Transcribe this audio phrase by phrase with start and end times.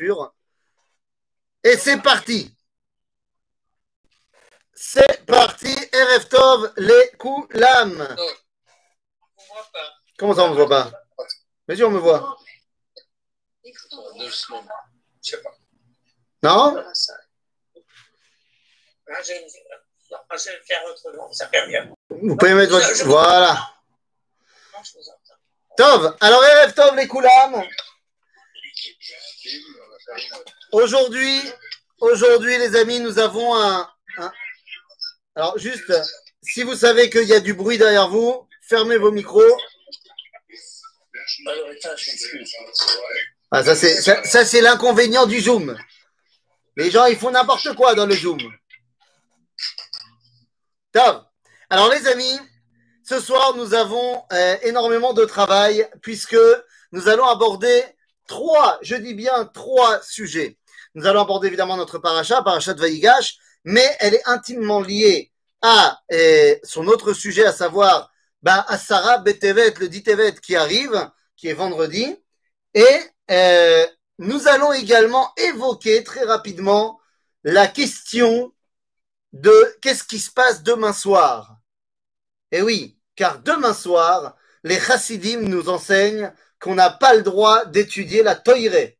[0.00, 0.34] sûr.
[1.62, 2.54] Et c'est parti.
[4.72, 5.74] C'est parti.
[5.92, 8.16] RF Tov, les Koulam.
[10.18, 10.90] Comment ça, on ne me voit pas?
[11.68, 12.36] Mais si, on me voit.
[13.64, 14.30] Je
[15.20, 15.54] sais pas.
[16.42, 16.82] Non?
[19.12, 21.90] Ah, je, vais le faire autrement, ça fait.
[22.08, 23.04] Vous pouvez mettre votre...
[23.04, 23.74] Voilà.
[25.76, 27.62] Tov, alors RF Tov, les Koulam.
[30.72, 33.88] Aujourd'hui, les amis, nous avons un,
[35.34, 35.92] Alors, juste,
[36.42, 39.42] si vous savez qu'il y a du bruit derrière vous, fermez vos micros.
[43.50, 45.76] Ah, ça, c'est, c'est l'inconvénient du Zoom.
[46.76, 48.40] Les gens, ils font n'importe quoi dans le Zoom.
[50.92, 51.24] Tov.
[51.68, 52.38] Alors, les amis,
[53.04, 56.36] ce soir, nous avons euh, énormément de travail puisque
[56.92, 57.84] nous allons aborder
[58.30, 60.56] trois, je dis bien trois sujets.
[60.94, 66.00] Nous allons aborder évidemment notre paracha, paracha de Vaïgash, mais elle est intimement liée à
[66.12, 68.10] euh, son autre sujet, à savoir
[68.42, 72.16] ben, à Sarah Betevet, le dit Tevet qui arrive, qui est vendredi.
[72.72, 73.86] Et euh,
[74.18, 77.00] nous allons également évoquer très rapidement
[77.44, 78.52] la question
[79.32, 81.56] de qu'est-ce qui se passe demain soir.
[82.52, 88.22] Et oui, car demain soir, les chassidim nous enseignent qu'on n'a pas le droit d'étudier
[88.22, 88.98] la Toiré.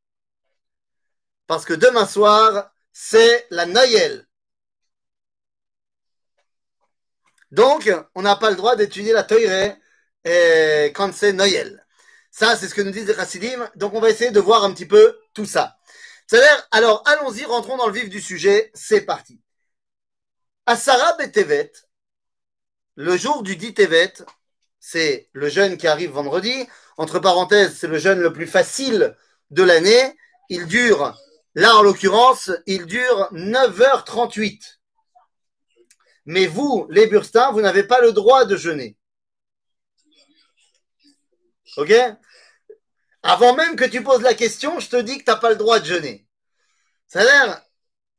[1.47, 4.27] Parce que demain soir, c'est la Noël.
[7.51, 9.77] Donc, on n'a pas le droit d'étudier la Toiré
[10.27, 11.85] euh, quand c'est Noël.
[12.31, 13.69] Ça, c'est ce que nous disent les chassidim.
[13.77, 15.77] Donc, on va essayer de voir un petit peu tout ça.
[16.27, 18.71] C'est-à-dire, alors, allons-y, rentrons dans le vif du sujet.
[18.73, 19.41] C'est parti.
[20.67, 21.73] Asara Betevet,
[22.95, 24.13] le jour du dit Tevet,
[24.79, 26.69] c'est le jeûne qui arrive vendredi.
[27.01, 29.17] Entre parenthèses, c'est le jeûne le plus facile
[29.49, 30.19] de l'année.
[30.51, 31.19] Il dure,
[31.55, 34.81] là en l'occurrence, il dure 9h38.
[36.27, 38.99] Mais vous, les burstins, vous n'avez pas le droit de jeûner.
[41.79, 41.91] Ok?
[43.23, 45.57] Avant même que tu poses la question, je te dis que tu n'as pas le
[45.57, 46.29] droit de jeûner.
[47.07, 47.63] C'est-à-dire,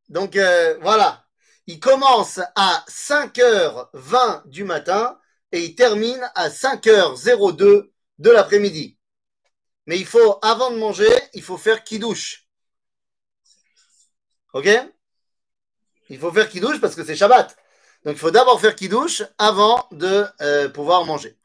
[0.09, 1.27] donc euh, voilà,
[1.67, 5.19] il commence à 5h20 du matin
[5.51, 7.90] et il termine à 5h02
[8.21, 8.97] de l'après-midi.
[9.87, 12.47] Mais il faut, avant de manger, il faut faire kidouche.
[14.53, 14.69] Ok?
[16.09, 17.55] Il faut faire kidouche parce que c'est Shabbat.
[18.05, 21.37] Donc il faut d'abord faire kidouche avant de euh, pouvoir manger.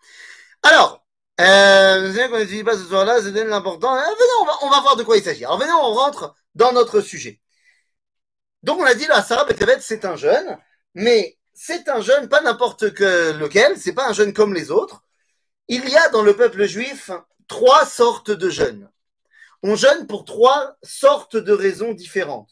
[0.62, 1.04] Alors,
[1.40, 3.94] euh, vous savez qu'on n'utilise pas ce soir-là, c'est l'important.
[3.94, 5.44] Euh, venez, on va, on va voir de quoi il s'agit.
[5.44, 7.40] Alors venez, on rentre dans notre sujet.
[8.62, 10.58] Donc on a dit là, Sarah Betevet, c'est un jeune,
[10.94, 15.05] mais c'est un jeune pas n'importe que lequel, c'est pas un jeune comme les autres.
[15.68, 17.10] Il y a dans le peuple juif
[17.48, 18.88] trois sortes de jeunes.
[19.64, 22.50] On jeûne pour trois sortes de raisons différentes.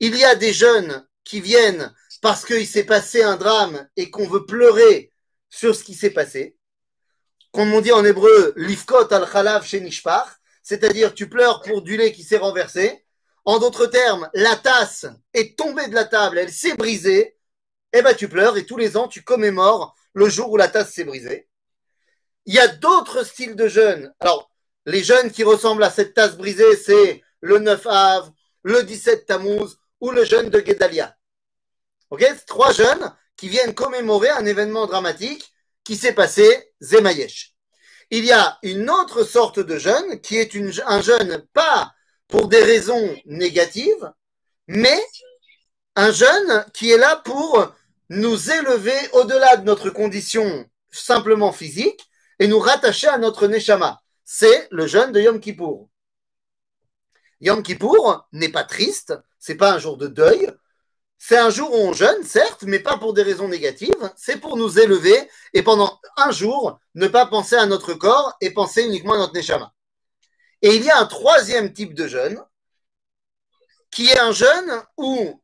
[0.00, 4.26] Il y a des jeunes qui viennent parce qu'il s'est passé un drame et qu'on
[4.26, 5.12] veut pleurer
[5.50, 6.56] sur ce qui s'est passé.
[7.52, 10.28] Comme on dit en hébreu, lifkot al chalav shenishpach,
[10.62, 13.04] c'est-à-dire tu pleures pour du lait qui s'est renversé.
[13.44, 17.36] En d'autres termes, la tasse est tombée de la table, elle s'est brisée.
[17.92, 20.92] Eh ben tu pleures et tous les ans tu commémores le jour où la tasse
[20.92, 21.48] s'est brisée.
[22.46, 24.12] Il y a d'autres styles de jeûne.
[24.20, 24.50] Alors,
[24.86, 28.30] les jeunes qui ressemblent à cette tasse brisée, c'est le 9 Av,
[28.62, 31.16] le 17 Tammuz ou le jeûne de Gedalia.
[32.10, 32.24] Ok?
[32.46, 35.52] Trois jeunes qui viennent commémorer un événement dramatique
[35.84, 37.52] qui s'est passé, Zemayesh.
[38.10, 40.54] Il y a une autre sorte de jeûne qui est
[40.86, 41.92] un jeûne pas
[42.28, 44.12] pour des raisons négatives,
[44.68, 45.00] mais
[45.96, 47.72] un jeûne qui est là pour
[48.08, 52.05] nous élever au-delà de notre condition simplement physique
[52.38, 54.02] et nous rattacher à notre neshama.
[54.24, 55.88] C'est le jeûne de Yom Kippour.
[57.40, 60.50] Yom Kippour n'est pas triste, c'est pas un jour de deuil,
[61.18, 64.56] c'est un jour où on jeûne, certes, mais pas pour des raisons négatives, c'est pour
[64.56, 69.14] nous élever et pendant un jour ne pas penser à notre corps et penser uniquement
[69.14, 69.72] à notre neshama.
[70.62, 72.42] Et il y a un troisième type de jeûne
[73.90, 75.42] qui est un jeûne où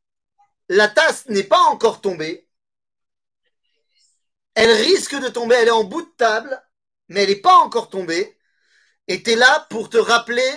[0.68, 2.48] la tasse n'est pas encore tombée,
[4.54, 6.62] elle risque de tomber, elle est en bout de table,
[7.12, 8.38] mais elle n'est pas encore tombée,
[9.06, 10.50] et tu es là pour te rappeler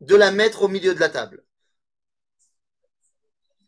[0.00, 1.44] de la mettre au milieu de la table.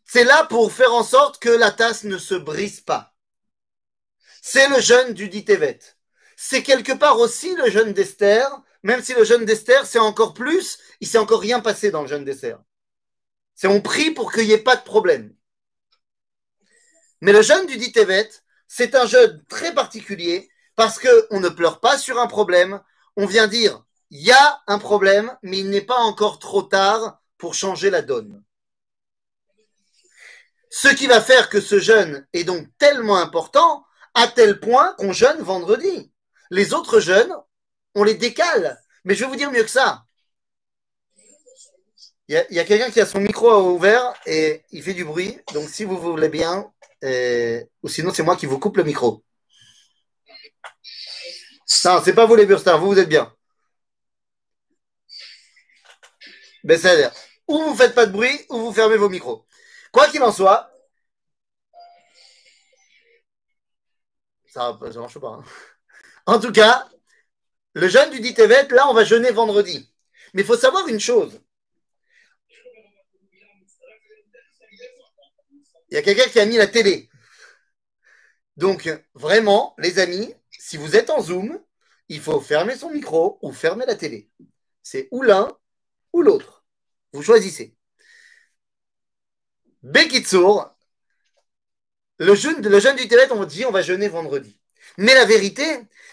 [0.05, 3.15] C'est là pour faire en sorte que la tasse ne se brise pas.
[4.41, 5.79] C'est le jeûne du Ditevet.
[6.35, 8.49] C'est quelque part aussi le jeûne d'Esther,
[8.81, 12.07] même si le jeûne d'Esther, c'est encore plus, il s'est encore rien passé dans le
[12.07, 12.59] jeûne d'Esther.
[13.53, 15.35] C'est on prie pour qu'il n'y ait pas de problème.
[17.21, 18.31] Mais le jeûne du Ditevet,
[18.67, 22.81] c'est un jeûne très particulier parce qu'on ne pleure pas sur un problème,
[23.17, 27.21] on vient dire il y a un problème, mais il n'est pas encore trop tard
[27.37, 28.43] pour changer la donne.
[30.69, 35.13] Ce qui va faire que ce jeûne est donc tellement important à tel point qu'on
[35.13, 36.11] jeûne vendredi.
[36.49, 37.33] Les autres jeûnes,
[37.95, 38.81] on les décale.
[39.05, 40.05] Mais je vais vous dire mieux que ça.
[42.27, 45.39] Il y a, quelqu'un qui a son micro ouvert et il fait du bruit.
[45.53, 46.71] Donc si vous voulez bien,
[47.03, 49.23] ou sinon c'est moi qui vous coupe le micro.
[51.85, 53.33] Non, c'est pas vous les bursters, vous vous êtes bien.
[56.63, 57.11] Ben ça l'air.
[57.47, 59.45] Ou vous faites pas de bruit, ou vous fermez vos micros.
[59.91, 60.71] Quoi qu'il en soit,
[64.47, 65.29] ça, ça marche pas.
[65.29, 65.43] hein.
[66.25, 66.87] En tout cas,
[67.73, 69.91] le jeûne du dit là, on va jeûner vendredi.
[70.33, 71.41] Mais il faut savoir une chose.
[75.89, 77.09] Il y a quelqu'un qui a mis la télé.
[78.55, 80.33] Donc, vraiment, les amis,
[80.63, 81.59] si vous êtes en Zoom,
[82.07, 84.29] il faut fermer son micro ou fermer la télé.
[84.83, 85.57] C'est ou l'un
[86.13, 86.63] ou l'autre.
[87.13, 87.75] Vous choisissez.
[89.81, 90.69] Bekitsour,
[92.19, 94.59] le jeûne, le jeûne du Télet, on dit on va jeûner vendredi.
[94.97, 95.65] Mais la vérité,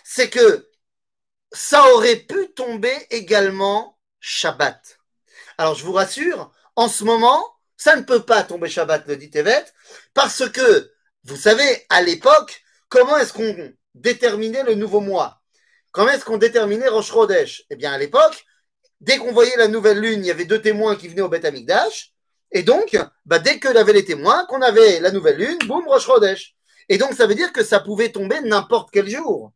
[0.03, 0.71] c'est que
[1.53, 4.99] ça aurait pu tomber également Shabbat.
[5.59, 7.45] Alors je vous rassure, en ce moment,
[7.77, 9.67] ça ne peut pas tomber Shabbat le dit Tevet,
[10.15, 10.91] parce que,
[11.25, 15.41] vous savez, à l'époque, comment est-ce qu'on déterminait le nouveau mois
[15.93, 17.65] Comment est-ce qu'on déterminait Rosh Chodesh?
[17.71, 18.45] Eh bien, à l'époque,
[19.01, 21.45] dès qu'on voyait la nouvelle lune, il y avait deux témoins qui venaient au Beth
[21.45, 22.13] Amikdash,
[22.51, 22.97] et donc,
[23.27, 26.55] bah, dès qu'il avait les témoins, qu'on avait la nouvelle lune, boum, Rosh Chodesh.
[26.89, 29.53] Et donc, ça veut dire que ça pouvait tomber n'importe quel jour.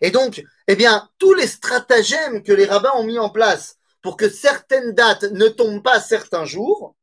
[0.00, 4.16] Et donc, eh bien, tous les stratagèmes que les rabbins ont mis en place pour
[4.16, 6.96] que certaines dates ne tombent pas certains jours,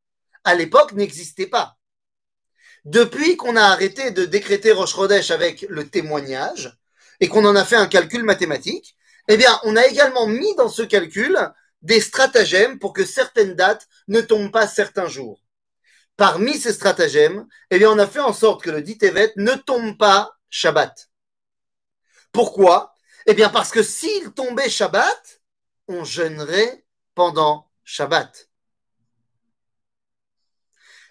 [0.44, 1.76] à l'époque, n'existaient pas.
[2.88, 6.72] Depuis qu'on a arrêté de décréter Rosh Chodesh avec le témoignage
[7.19, 8.95] et qu'on en a fait un calcul mathématique,
[9.28, 11.38] eh bien, on a également mis dans ce calcul
[11.81, 15.42] des stratagèmes pour que certaines dates ne tombent pas certains jours.
[16.16, 19.56] Parmi ces stratagèmes, eh bien, on a fait en sorte que le dit Tevet ne
[19.56, 21.10] tombe pas Shabbat.
[22.31, 22.94] Pourquoi?
[23.25, 25.42] Eh bien, parce que s'il tombait Shabbat,
[25.90, 26.86] on jeûnerait
[27.16, 28.46] pendant Shabbat.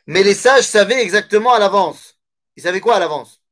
[0.06, 2.16] Mais les sages savaient exactement à l'avance.
[2.56, 3.42] Ils savaient quoi à l'avance?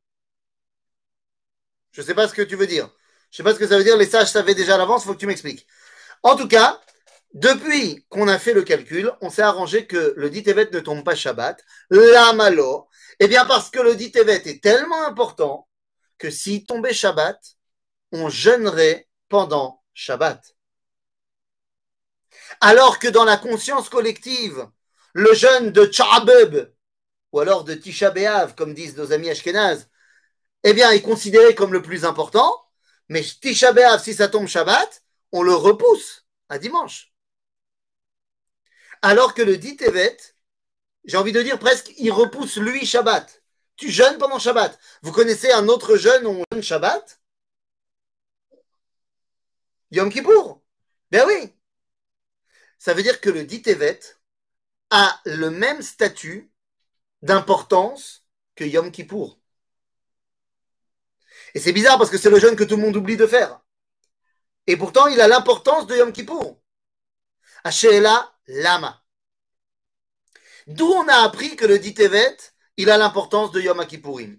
[1.93, 2.89] Je ne sais pas ce que tu veux dire.
[3.31, 3.97] Je ne sais pas ce que ça veut dire.
[3.97, 5.03] Les sages savaient déjà à l'avance.
[5.03, 5.67] Il faut que tu m'expliques.
[6.23, 6.81] En tout cas,
[7.35, 11.05] depuis qu'on a fait le calcul, on s'est arrangé que le dit Tevet ne tombe
[11.05, 11.61] pas Shabbat.
[11.91, 12.89] La malo.
[13.19, 15.69] Eh bien, parce que le dit Tevet est tellement important
[16.19, 17.39] que s'il tombait Shabbat,
[18.12, 20.55] on jeûnerait pendant Shabbat.
[22.61, 24.67] Alors que dans la conscience collective,
[25.14, 26.70] le jeûne de Tchabeb,
[27.32, 29.88] ou alors de Tisha B'Av, comme disent nos amis Ashkenaz,
[30.64, 32.64] eh bien, est considéré comme le plus important,
[33.08, 35.02] mais Tisha B'Av, si ça tombe Shabbat,
[35.32, 37.12] on le repousse à dimanche.
[39.02, 40.16] Alors que le dit Tevet,
[41.05, 43.43] j'ai envie de dire presque, il repousse lui Shabbat.
[43.76, 44.78] Tu jeûnes pendant Shabbat.
[45.02, 47.20] Vous connaissez un autre jeûne où on jeûne Shabbat?
[49.90, 50.62] Yom Kippour.
[51.10, 51.52] Ben oui.
[52.78, 54.00] Ça veut dire que le dit Tevet
[54.94, 56.50] a le même statut
[57.23, 58.25] d'importance
[58.55, 59.41] que Yom Kippour.
[61.55, 63.61] Et c'est bizarre parce que c'est le jeûne que tout le monde oublie de faire.
[64.67, 66.61] Et pourtant, il a l'importance de Yom Kippour.
[67.64, 69.02] Ashela Lama.
[70.67, 72.36] D'où on a appris que le dit Tevet,
[72.77, 74.39] il a l'importance de Yom Kippourim.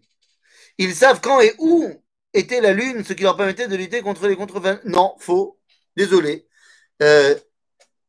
[0.78, 1.90] Ils savent quand et où
[2.34, 5.60] était la lune, ce qui leur permettait de lutter contre les contre Non, faux.
[5.96, 6.48] Désolé.
[7.02, 7.36] Euh,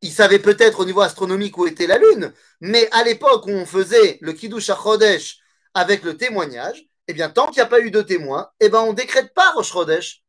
[0.02, 3.66] ils savaient peut-être au niveau astronomique où était la lune, mais à l'époque où on
[3.66, 5.38] faisait le Kiddush Chodesh
[5.74, 8.80] avec le témoignage, eh bien, tant qu'il n'y a pas eu de témoin, eh ben,
[8.80, 10.24] on décrète pas Rosh Chodesh.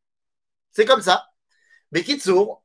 [0.71, 1.27] C'est comme ça.
[1.91, 2.63] Mais Kitsour,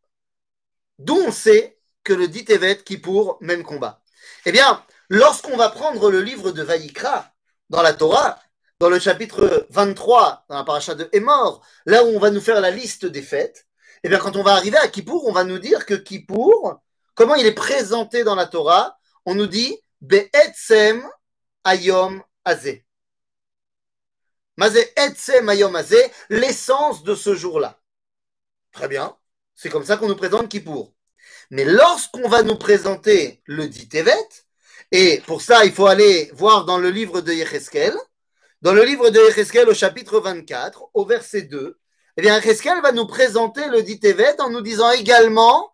[0.98, 4.02] d'où on sait que le dit Tevet qui pour même combat.
[4.44, 7.32] Eh bien, lorsqu'on va prendre le livre de Vaïkra
[7.70, 8.38] dans la Torah,
[8.80, 12.60] dans le chapitre 23, dans la paracha de Hémor, là où on va nous faire
[12.60, 13.66] la liste des fêtes,
[14.02, 16.82] eh bien, quand on va arriver à Kippour, on va nous dire que Kippour,
[17.14, 21.08] comment il est présenté dans la Torah, on nous dit Be'etzem
[21.64, 22.84] Ayom Azeh.
[24.56, 27.78] Mazé Etzem Ayom Azeh, l'essence de ce jour-là.
[28.72, 29.16] Très bien,
[29.54, 30.92] c'est comme ça qu'on nous présente Kippour.
[31.50, 34.12] Mais lorsqu'on va nous présenter le dit Tevet,
[34.90, 37.94] et pour ça, il faut aller voir dans le livre de Yecheskel,
[38.60, 41.78] dans le livre de Yecheskel au chapitre 24, au verset 2,
[42.16, 45.71] eh bien, Yecheskel va nous présenter le dit Tevet en nous disant également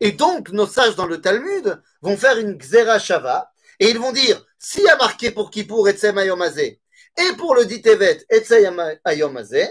[0.00, 4.12] Et donc, nos sages dans le Talmud vont faire une Xera Shava et ils vont
[4.12, 6.80] dire s'il y a marqué pour Kippour Etzem Ayom Azeh
[7.16, 9.68] et pour le dit Tevet Etzem Ayom Azeh,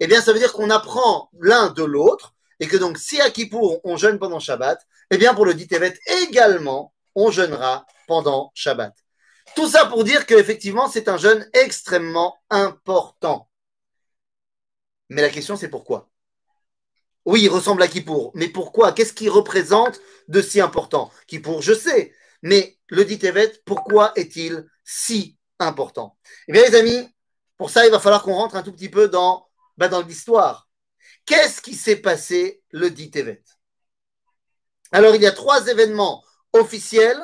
[0.00, 3.30] eh bien, ça veut dire qu'on apprend l'un de l'autre et que donc si à
[3.30, 8.50] Kippour on jeûne pendant Shabbat, eh bien pour le dit Tevet également, on jeûnera pendant
[8.54, 8.94] Shabbat.
[9.54, 13.47] Tout ça pour dire qu'effectivement c'est un jeûne extrêmement important.
[15.08, 16.10] Mais la question c'est pourquoi?
[17.24, 18.92] Oui, il ressemble à Kippour, mais pourquoi?
[18.92, 21.10] Qu'est-ce qui représente de si important?
[21.26, 26.18] Kippour, je sais, mais le dit Tevet, pourquoi est-il si important?
[26.48, 27.14] Eh bien les amis,
[27.58, 29.46] pour ça il va falloir qu'on rentre un tout petit peu dans,
[29.76, 30.68] bah, dans l'histoire.
[31.26, 33.42] Qu'est-ce qui s'est passé le dit Tevet?
[34.92, 36.24] Alors il y a trois événements
[36.54, 37.22] officiels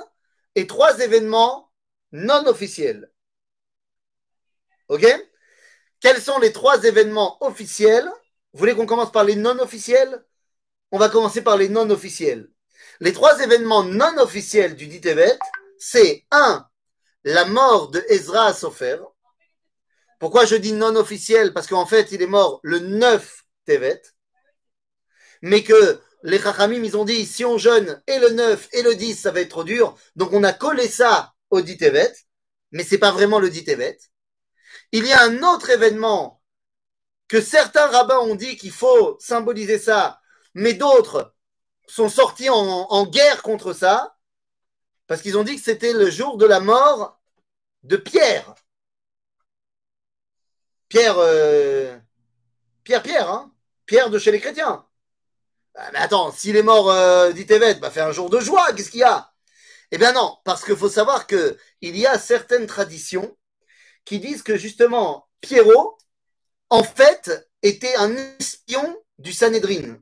[0.54, 1.70] et trois événements
[2.12, 3.10] non officiels.
[4.88, 5.06] OK?
[6.04, 8.06] Quels sont les trois événements officiels?
[8.52, 10.22] Vous voulez qu'on commence par les non officiels?
[10.90, 12.50] On va commencer par les non officiels.
[13.00, 15.38] Les trois événements non officiels du dit Tevet,
[15.78, 16.68] c'est un,
[17.24, 19.14] la mort de Ezra à.
[20.20, 21.54] Pourquoi je dis non officiel?
[21.54, 24.02] Parce qu'en fait, il est mort le 9 Tevet.
[25.40, 28.94] Mais que les Chachamim, ils ont dit, si on jeûne et le 9 et le
[28.94, 29.96] 10, ça va être trop dur.
[30.16, 32.12] Donc on a collé ça au dit Tevet,
[32.72, 33.96] mais c'est pas vraiment le dit Tevet.
[34.92, 36.42] Il y a un autre événement
[37.28, 40.20] que certains rabbins ont dit qu'il faut symboliser ça,
[40.54, 41.34] mais d'autres
[41.86, 44.16] sont sortis en, guerre contre ça,
[45.06, 47.20] parce qu'ils ont dit que c'était le jour de la mort
[47.82, 48.54] de Pierre.
[50.88, 51.98] Pierre, euh,
[52.84, 53.52] Pierre, Pierre, hein
[53.86, 54.86] Pierre de chez les chrétiens.
[55.74, 58.72] Ah, mais attends, s'il est mort, euh, dit Tevet, bah fait un jour de joie,
[58.72, 59.32] qu'est-ce qu'il y a?
[59.90, 63.36] Eh bien non, parce qu'il faut savoir que il y a certaines traditions
[64.04, 65.98] qui disent que justement, Pierrot,
[66.70, 69.98] en fait, était un espion du Sanhédrin.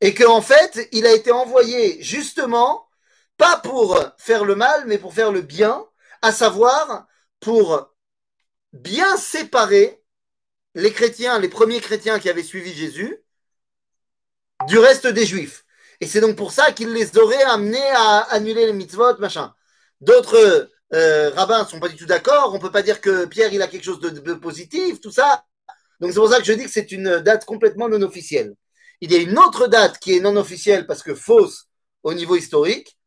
[0.00, 2.88] Et qu'en fait, il a été envoyé justement,
[3.36, 5.86] pas pour faire le mal, mais pour faire le bien,
[6.22, 7.06] à savoir
[7.38, 7.94] pour
[8.72, 10.02] bien séparer
[10.74, 13.24] les chrétiens, les premiers chrétiens qui avaient suivi Jésus,
[14.66, 15.64] du reste des juifs.
[16.00, 19.54] Et c'est donc pour ça qu'il les aurait amenés à annuler les mitzvot, machin.
[20.00, 22.54] D'autres euh, rabbins ne sont pas du tout d'accord.
[22.54, 25.44] On peut pas dire que Pierre il a quelque chose de, de positif, tout ça.
[26.00, 28.54] Donc c'est pour ça que je dis que c'est une date complètement non officielle.
[29.00, 31.68] Il y a une autre date qui est non officielle parce que fausse
[32.02, 32.98] au niveau historique.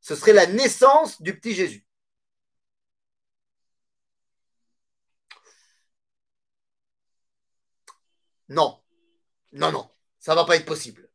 [0.00, 1.84] Ce serait la naissance du petit Jésus.
[8.48, 8.80] Non,
[9.52, 11.08] non, non, ça va pas être possible.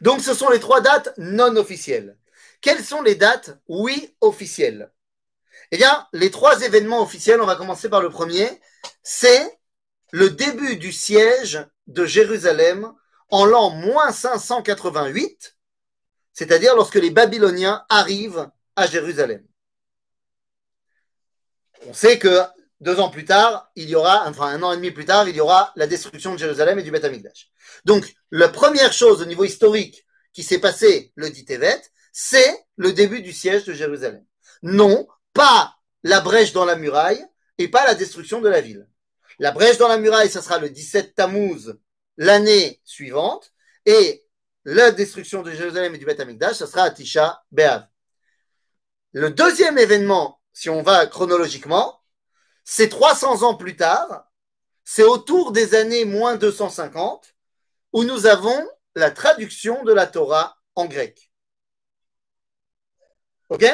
[0.00, 2.18] Donc ce sont les trois dates non officielles.
[2.60, 4.90] Quelles sont les dates, oui, officielles?
[5.72, 8.48] Eh bien, les trois événements officiels, on va commencer par le premier,
[9.02, 9.58] c'est
[10.12, 12.92] le début du siège de Jérusalem
[13.28, 15.56] en l'an moins 588,
[16.32, 19.44] c'est-à-dire lorsque les Babyloniens arrivent à Jérusalem.
[21.86, 22.40] On sait que
[22.80, 25.36] deux ans plus tard, il y aura, enfin un an et demi plus tard, il
[25.36, 27.50] y aura la destruction de Jérusalem et du Beth Amikdash.
[27.84, 31.80] Donc, la première chose au niveau historique qui s'est passée le dit Tevet,
[32.12, 34.24] c'est le début du siège de Jérusalem.
[34.62, 37.24] Non, pas la brèche dans la muraille
[37.58, 38.88] et pas la destruction de la ville.
[39.38, 41.78] La brèche dans la muraille, ça sera le 17 Tammuz
[42.16, 43.52] l'année suivante
[43.86, 44.24] et
[44.64, 47.42] la destruction de Jérusalem et du Beth Amikdash, ça sera à Tisha.
[49.12, 52.02] Le deuxième événement, si on va chronologiquement,
[52.64, 54.30] c'est 300 ans plus tard,
[54.84, 57.34] c'est autour des années moins 250,
[57.92, 61.32] où nous avons la traduction de la Torah en grec.
[63.48, 63.64] OK?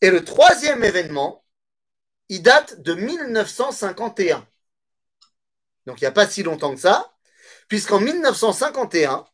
[0.00, 1.44] Et le troisième événement,
[2.28, 4.46] il date de 1951.
[5.86, 7.12] Donc il n'y a pas si longtemps que ça,
[7.68, 9.26] puisqu'en 1951,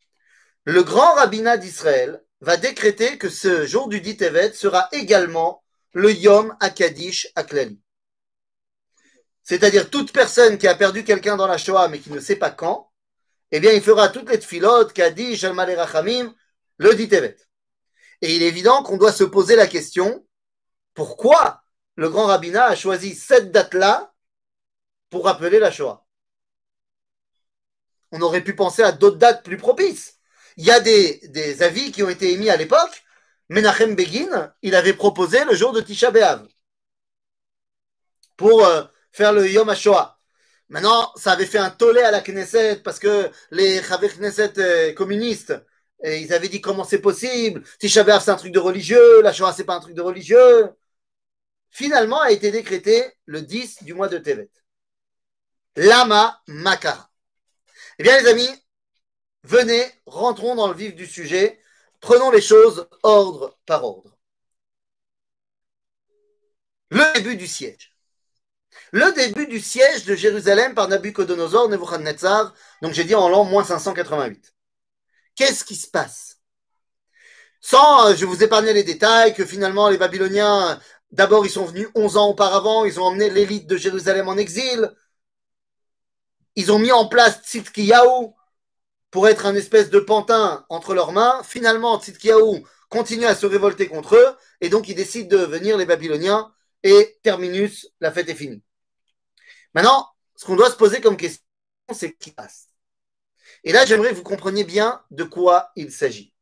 [0.64, 6.12] le grand rabbinat d'Israël va décréter que ce jour du dit Evet sera également le
[6.12, 7.80] Yom Akadish Aklali.
[9.42, 12.50] C'est-à-dire toute personne qui a perdu quelqu'un dans la Shoah mais qui ne sait pas
[12.50, 12.90] quand,
[13.52, 16.34] eh bien il fera toutes les tfilotes, Kadish, al Rachamim,
[16.78, 17.46] le dit Evet.
[18.22, 20.26] Et il est évident qu'on doit se poser la question,
[20.94, 21.62] pourquoi
[21.96, 24.14] le grand rabbinat a choisi cette date-là
[25.10, 26.04] pour rappeler la Shoah?
[28.12, 30.20] On aurait pu penser à d'autres dates plus propices.
[30.56, 33.02] Il y a des, avis qui ont été émis à l'époque
[33.50, 36.46] Menachem Begin, il avait proposé le jour de Tisha B'Av
[38.36, 38.82] pour euh,
[39.12, 40.18] faire le Yom HaShoah.
[40.70, 44.92] Maintenant, ça avait fait un tollé à la Knesset parce que les Chaver Knesset euh,
[44.94, 45.54] communistes,
[46.02, 47.62] ils avaient dit comment c'est possible?
[47.78, 50.70] Tisha B'Av c'est un truc de religieux, la Shoah c'est pas un truc de religieux.
[51.74, 54.48] Finalement, a été décrété le 10 du mois de Tevet.
[55.74, 57.10] Lama Makara.
[57.98, 58.48] Eh bien, les amis,
[59.42, 61.60] venez, rentrons dans le vif du sujet.
[62.00, 64.16] Prenons les choses ordre par ordre.
[66.90, 67.92] Le début du siège.
[68.92, 73.64] le début du siège de Jérusalem par Nabucodonosor, Nebuchadnezzar, donc j'ai dit en l'an moins
[73.64, 74.54] 588.
[75.34, 76.34] Qu'est-ce qui se passe?
[77.64, 80.78] Sans, euh, je vous épargner les détails, que finalement les Babyloniens,
[81.14, 84.92] d'abord ils sont venus 11 ans auparavant, ils ont emmené l'élite de Jérusalem en exil,
[86.56, 88.32] ils ont mis en place Tzidkiyahu
[89.10, 91.42] pour être un espèce de pantin entre leurs mains.
[91.44, 95.86] Finalement, Tzidkiyahu continue à se révolter contre eux, et donc ils décident de venir les
[95.86, 96.52] Babyloniens,
[96.82, 98.62] et terminus, la fête est finie.
[99.72, 101.42] Maintenant, ce qu'on doit se poser comme question,
[101.92, 102.68] c'est qui passe.
[103.62, 106.32] Et là, j'aimerais que vous compreniez bien de quoi il s'agit.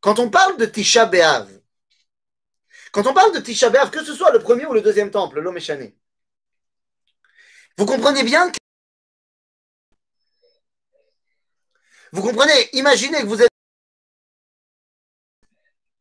[0.00, 1.48] Quand on parle de Tisha B'Av,
[2.92, 5.40] quand on parle de Tisha B'Av, que ce soit le premier ou le deuxième temple,
[5.40, 5.96] l'homme échané,
[7.78, 8.58] vous comprenez bien que
[12.12, 12.68] Vous comprenez?
[12.74, 13.48] Imaginez que vous êtes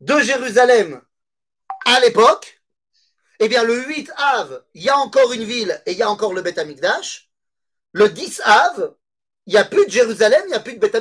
[0.01, 1.01] de Jérusalem
[1.85, 2.61] à l'époque,
[3.39, 6.09] eh bien, le 8 Av, il y a encore une ville et il y a
[6.09, 6.59] encore le Beth.
[7.93, 8.95] Le 10 Av,
[9.45, 10.97] il n'y a plus de Jérusalem, il n'y a plus de Beth.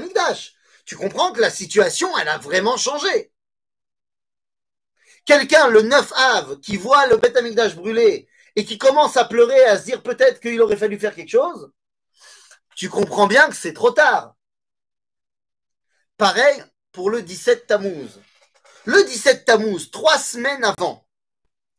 [0.85, 3.32] Tu comprends que la situation, elle a vraiment changé.
[5.30, 9.64] Quelqu'un, le 9 Av, qui voit le Beth Amikdash brûler et qui commence à pleurer,
[9.66, 11.70] à se dire peut-être qu'il aurait fallu faire quelque chose,
[12.75, 14.34] tu comprends bien que c'est trop tard.
[16.16, 18.18] Pareil pour le 17 Tammuz.
[18.87, 21.06] Le 17 Tammuz, trois semaines avant,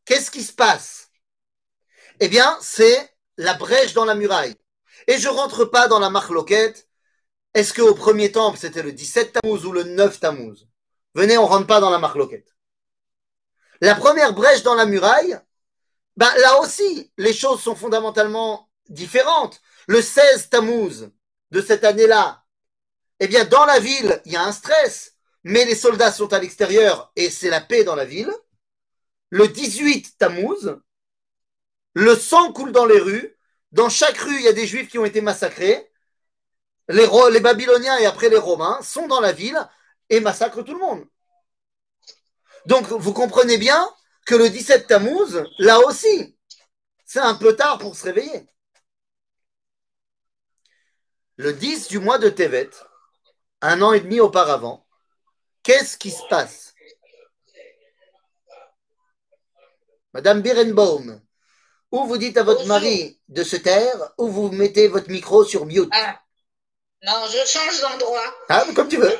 [0.05, 1.09] qu'est-ce qui se passe?
[2.21, 4.55] Eh bien, c'est la brèche dans la muraille.
[5.07, 6.87] Et je rentre pas dans la marloquette.
[7.53, 10.69] Est-ce qu'au premier temple, c'était le 17 Tammuz ou le 9 Tammuz?
[11.15, 12.50] Venez, on rentre pas dans la marloquette.
[13.81, 15.39] La première brèche dans la muraille,
[16.15, 19.61] bah, là aussi, les choses sont fondamentalement différentes.
[19.87, 21.09] Le 16 Tammuz
[21.51, 22.43] de cette année-là,
[23.19, 25.11] eh bien, dans la ville, il y a un stress
[25.43, 28.31] mais les soldats sont à l'extérieur et c'est la paix dans la ville.
[29.29, 30.77] Le 18 Tammuz,
[31.93, 33.37] le sang coule dans les rues.
[33.71, 35.89] Dans chaque rue, il y a des juifs qui ont été massacrés.
[36.89, 39.59] Les, les Babyloniens et après les Romains sont dans la ville
[40.09, 41.05] et massacrent tout le monde.
[42.65, 43.89] Donc, vous comprenez bien
[44.25, 46.37] que le 17 Tammuz, là aussi,
[47.05, 48.47] c'est un peu tard pour se réveiller.
[51.37, 52.69] Le 10 du mois de Tevet,
[53.61, 54.85] un an et demi auparavant,
[55.63, 56.73] Qu'est-ce qui se passe?
[60.13, 61.21] Madame Birenbaum,
[61.91, 65.65] ou vous dites à votre mari de se taire, ou vous mettez votre micro sur
[65.65, 65.89] mute?
[65.93, 66.19] Ah.
[67.03, 68.35] Non, je change d'endroit.
[68.49, 69.17] Ah, comme tu veux.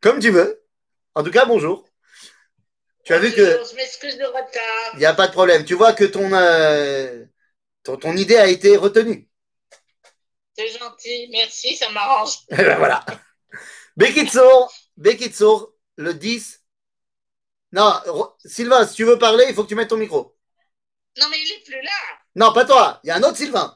[0.00, 0.65] Comme tu veux.
[1.16, 1.88] En tout cas, bonjour.
[3.02, 3.42] Tu as vu que.
[3.42, 4.90] Je m'excuse de retard.
[4.92, 5.64] Il n'y a pas de problème.
[5.64, 7.24] Tu vois que ton, euh,
[7.82, 9.26] ton, ton, idée a été retenue.
[10.54, 12.40] C'est gentil, merci, ça m'arrange.
[12.50, 13.02] Et ben voilà.
[13.96, 16.62] Bekitsour, Bekitsour, le 10.
[17.72, 17.94] Non,
[18.44, 20.36] Sylvain, si tu veux parler, il faut que tu mettes ton micro.
[21.18, 22.18] Non, mais il est plus là.
[22.34, 23.00] Non, pas toi.
[23.04, 23.74] Il y a un autre Sylvain.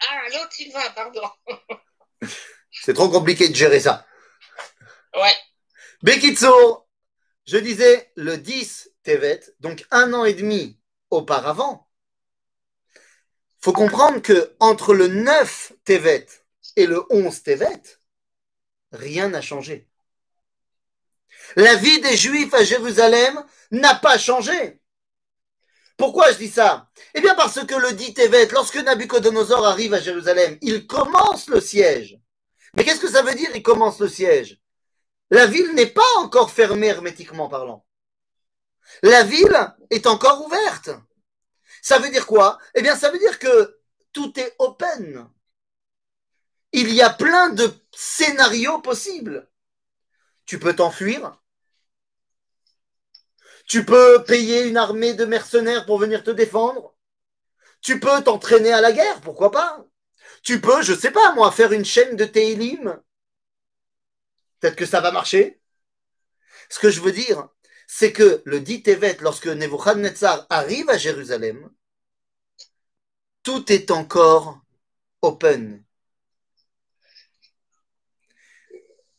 [0.00, 1.28] Ah, un autre Sylvain, pardon.
[2.70, 4.06] C'est trop compliqué de gérer ça.
[5.14, 5.34] Ouais.
[6.02, 6.86] Bekitsour,
[7.44, 10.78] je disais le 10 Tevet, donc un an et demi
[11.10, 11.88] auparavant.
[13.60, 16.26] Faut comprendre que entre le 9 Tevet
[16.76, 17.82] et le 11 Tevet,
[18.92, 19.88] rien n'a changé.
[21.56, 24.80] La vie des Juifs à Jérusalem n'a pas changé.
[25.96, 26.90] Pourquoi je dis ça?
[27.14, 31.60] Eh bien parce que le dit Tevet, lorsque Nabucodonosor arrive à Jérusalem, il commence le
[31.60, 32.20] siège.
[32.76, 34.60] Mais qu'est-ce que ça veut dire il commence le siège?
[35.30, 37.84] La ville n'est pas encore fermée hermétiquement parlant.
[39.02, 40.90] La ville est encore ouverte.
[41.82, 42.58] Ça veut dire quoi?
[42.74, 43.80] Eh bien ça veut dire que
[44.12, 45.28] tout est open
[46.72, 49.48] il y a plein de scénarios possibles.
[50.46, 51.40] Tu peux t'enfuir.
[53.66, 56.94] Tu peux payer une armée de mercenaires pour venir te défendre.
[57.80, 59.84] Tu peux t'entraîner à la guerre, pourquoi pas?
[60.42, 63.00] Tu peux, je sais pas moi, faire une chaîne de Teilim.
[64.60, 65.60] Peut-être que ça va marcher.
[66.68, 67.48] Ce que je veux dire,
[67.86, 71.70] c'est que le dit Tevet, lorsque Nebuchadnezzar arrive à Jérusalem,
[73.42, 74.60] tout est encore
[75.22, 75.84] open.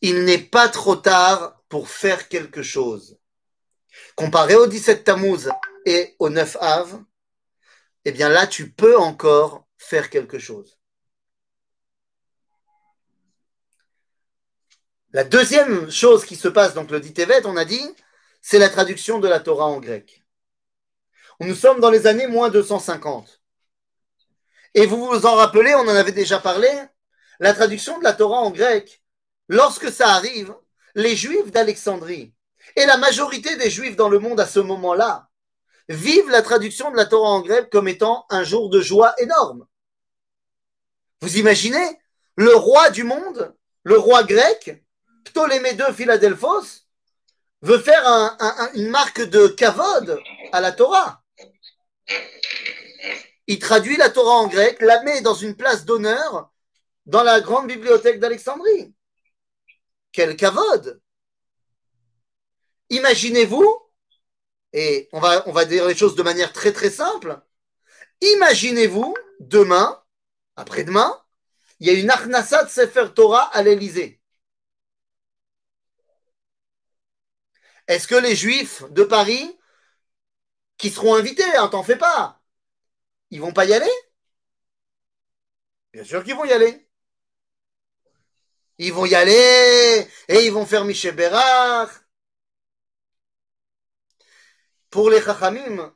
[0.02, 3.18] il n'est pas trop tard pour faire quelque chose.
[4.16, 5.50] Comparé au 17 Tammuz
[5.86, 7.04] et au 9 Av,
[8.06, 10.79] eh bien là, tu peux encore faire quelque chose.
[15.12, 17.96] La deuxième chose qui se passe, donc le dit Tevet, on a dit,
[18.42, 20.24] c'est la traduction de la Torah en grec.
[21.40, 23.42] Nous sommes dans les années moins 250.
[24.76, 26.70] Et vous vous en rappelez, on en avait déjà parlé,
[27.40, 29.02] la traduction de la Torah en grec,
[29.48, 30.54] lorsque ça arrive,
[30.94, 32.34] les Juifs d'Alexandrie
[32.76, 35.30] et la majorité des Juifs dans le monde à ce moment-là
[35.88, 39.66] vivent la traduction de la Torah en grec comme étant un jour de joie énorme.
[41.22, 42.00] Vous imaginez
[42.36, 44.84] le roi du monde, le roi grec,
[45.32, 46.86] Ptolémée II Philadelphos,
[47.62, 48.06] veut faire
[48.74, 50.20] une marque de kavod
[50.52, 51.24] à la Torah.
[53.48, 56.52] Il traduit la Torah en grec, la met dans une place d'honneur
[57.06, 58.94] dans la grande bibliothèque d'Alexandrie.
[60.12, 61.02] Quel kavod
[62.90, 63.78] Imaginez-vous,
[64.74, 67.40] et on va, on va dire les choses de manière très très simple,
[68.22, 70.02] imaginez-vous demain,
[70.56, 71.20] après-demain,
[71.80, 74.19] il y a une Arnassa de Sefer Torah à l'Élysée.
[77.90, 79.58] Est-ce que les Juifs de Paris,
[80.78, 82.40] qui seront invités, hein, t'en fais pas,
[83.32, 83.92] ils vont pas y aller?
[85.92, 86.88] Bien sûr qu'ils vont y aller.
[88.78, 91.90] Ils vont y aller et ils vont faire Michel Bérard.
[94.92, 95.94] Pour les Chachamim,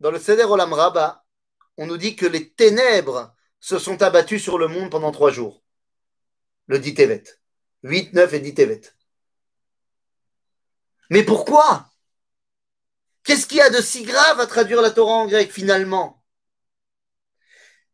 [0.00, 1.26] dans le Seder Olam Rabba,
[1.76, 5.62] on nous dit que les ténèbres se sont abattus sur le monde pendant trois jours.
[6.68, 7.24] Le dit Tevet.
[7.82, 8.93] 8, 9 et 10 Tevet.
[11.10, 11.90] Mais pourquoi?
[13.24, 16.22] Qu'est-ce qu'il y a de si grave à traduire la Torah en grec finalement?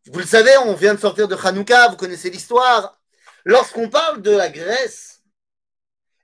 [0.07, 3.01] Vous le savez, on vient de sortir de Hanouka, vous connaissez l'histoire.
[3.45, 5.23] Lorsqu'on parle de la Grèce,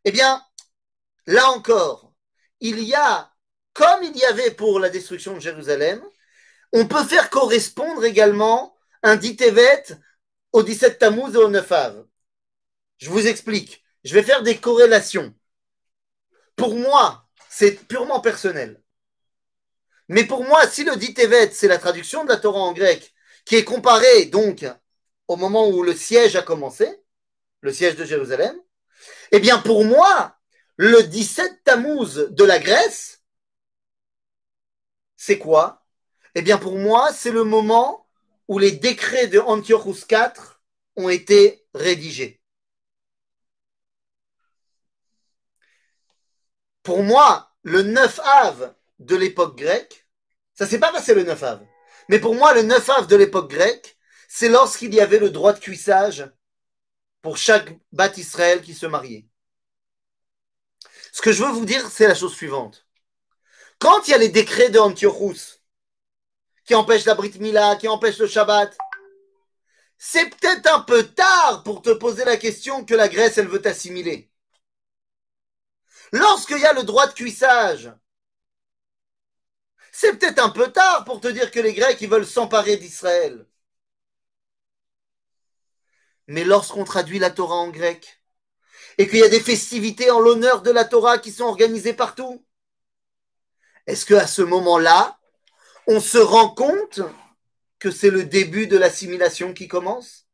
[0.04, 0.42] eh bien,
[1.26, 2.12] là encore,
[2.60, 3.32] il y a,
[3.74, 6.02] comme il y avait pour la destruction de Jérusalem,
[6.72, 9.84] on peut faire correspondre également un dit Tevet
[10.52, 12.06] au 17 Tammuz et au 9 Av.
[12.98, 13.84] Je vous explique.
[14.04, 15.34] Je vais faire des corrélations.
[16.56, 18.82] Pour moi, c'est purement personnel.
[20.08, 21.14] Mais pour moi, si le dit
[21.52, 23.14] c'est la traduction de la Torah en grec,
[23.44, 24.64] qui est comparée donc
[25.28, 26.88] au moment où le siège a commencé,
[27.60, 28.56] le siège de Jérusalem,
[29.32, 30.36] eh bien pour moi,
[30.76, 33.22] le 17 Tammuz de la Grèce,
[35.16, 35.84] c'est quoi?
[36.34, 38.06] Eh bien pour moi, c'est le moment
[38.46, 40.60] où les décrets de Antiochus IV
[40.96, 42.35] ont été rédigés.
[46.86, 50.06] Pour moi, le 9 Av de l'époque grecque,
[50.54, 51.66] ça s'est pas passé le 9 Av,
[52.08, 55.52] mais pour moi, le 9 Av de l'époque grecque, c'est lorsqu'il y avait le droit
[55.52, 56.30] de cuissage
[57.22, 59.26] pour chaque bat Israël qui se mariait.
[61.10, 62.86] Ce que je veux vous dire, c'est la chose suivante.
[63.80, 65.58] Quand il y a les décrets de Antiochus
[66.66, 68.78] qui empêchent la Brit Mila, qui empêchent le Shabbat,
[69.98, 73.60] c'est peut-être un peu tard pour te poser la question que la Grèce, elle veut
[73.60, 74.25] t'assimiler.
[76.12, 77.92] Lorsqu'il y a le droit de cuissage,
[79.92, 83.46] c'est peut-être un peu tard pour te dire que les Grecs, ils veulent s'emparer d'Israël.
[86.26, 88.22] Mais lorsqu'on traduit la Torah en grec
[88.98, 92.44] et qu'il y a des festivités en l'honneur de la Torah qui sont organisées partout,
[93.86, 95.18] est-ce qu'à ce moment-là,
[95.86, 97.00] on se rend compte
[97.78, 100.26] que c'est le début de l'assimilation qui commence?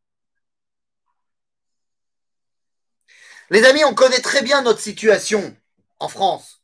[3.50, 5.56] Les amis, on connaît très bien notre situation
[6.02, 6.62] en France.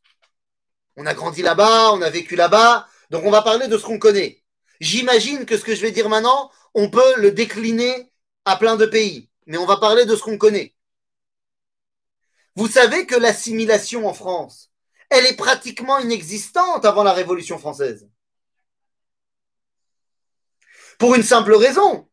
[0.96, 3.98] On a grandi là-bas, on a vécu là-bas, donc on va parler de ce qu'on
[3.98, 4.42] connaît.
[4.80, 8.12] J'imagine que ce que je vais dire maintenant, on peut le décliner
[8.44, 9.30] à plein de pays.
[9.46, 10.74] Mais on va parler de ce qu'on connaît.
[12.54, 14.70] Vous savez que l'assimilation en France,
[15.10, 18.08] elle est pratiquement inexistante avant la Révolution française.
[20.98, 22.08] Pour une simple raison,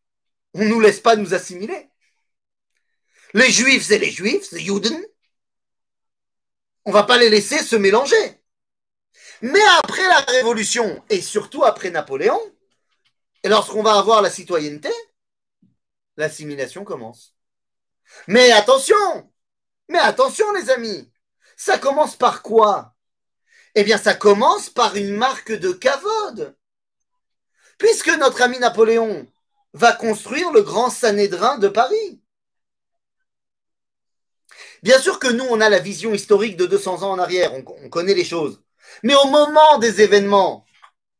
[0.53, 1.89] on ne nous laisse pas nous assimiler.
[3.33, 5.03] Les juifs, c'est les juifs, c'est Juden.
[6.85, 8.41] On va pas les laisser se mélanger.
[9.41, 12.39] Mais après la Révolution, et surtout après Napoléon,
[13.43, 14.89] et lorsqu'on va avoir la citoyenneté,
[16.17, 17.35] l'assimilation commence.
[18.27, 19.31] Mais attention,
[19.89, 21.11] mais attention les amis,
[21.57, 22.95] ça commence par quoi?
[23.75, 26.55] Eh bien ça commence par une marque de cavode.
[27.77, 29.27] Puisque notre ami Napoléon
[29.73, 32.21] va construire le grand Sanhédrin de Paris.
[34.83, 37.63] Bien sûr que nous, on a la vision historique de 200 ans en arrière, on,
[37.83, 38.61] on connaît les choses.
[39.03, 40.65] Mais au moment des événements,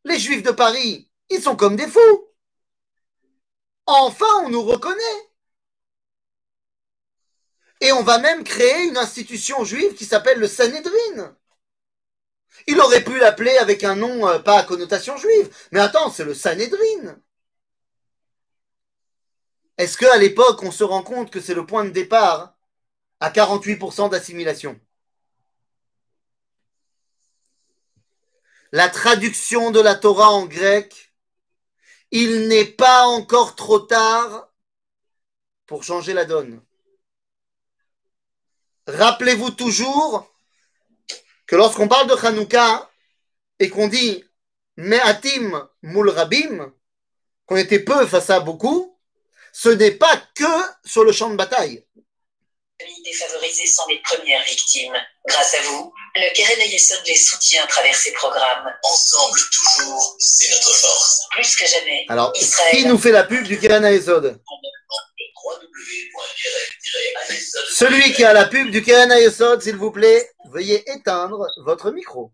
[0.03, 2.29] les Juifs de Paris, ils sont comme des fous.
[3.85, 5.29] Enfin, on nous reconnaît.
[7.81, 11.35] Et on va même créer une institution juive qui s'appelle le Sanhedrin.
[12.67, 15.53] Il aurait pu l'appeler avec un nom euh, pas à connotation juive.
[15.71, 17.17] Mais attends, c'est le Sanhedrin.
[19.77, 22.54] Est-ce qu'à l'époque, on se rend compte que c'est le point de départ
[23.19, 24.79] à 48% d'assimilation
[28.71, 31.05] La traduction de la Torah en grec
[32.11, 34.49] il n'est pas encore trop tard
[35.65, 36.61] pour changer la donne.
[38.87, 40.33] Rappelez-vous toujours
[41.45, 42.89] que lorsqu'on parle de Hanouka
[43.59, 44.23] et qu'on dit
[44.77, 46.73] Me'atim Mul Rabim,
[47.45, 48.97] qu'on était peu face à beaucoup,
[49.51, 50.43] ce n'est pas que
[50.85, 51.85] sur le champ de bataille.
[52.85, 54.93] Les familles défavorisées sont les premières victimes.
[55.27, 58.71] Grâce à vous, le Keren Ayesod les soutient à travers ses programmes.
[58.83, 61.21] Ensemble, toujours, c'est notre force.
[61.31, 64.39] Plus que jamais, Alors, Israël qui nous fait la pub du Keren Ayesod
[67.73, 72.31] Celui qui a la pub du Keren Ayesod, s'il vous plaît, veuillez éteindre votre micro.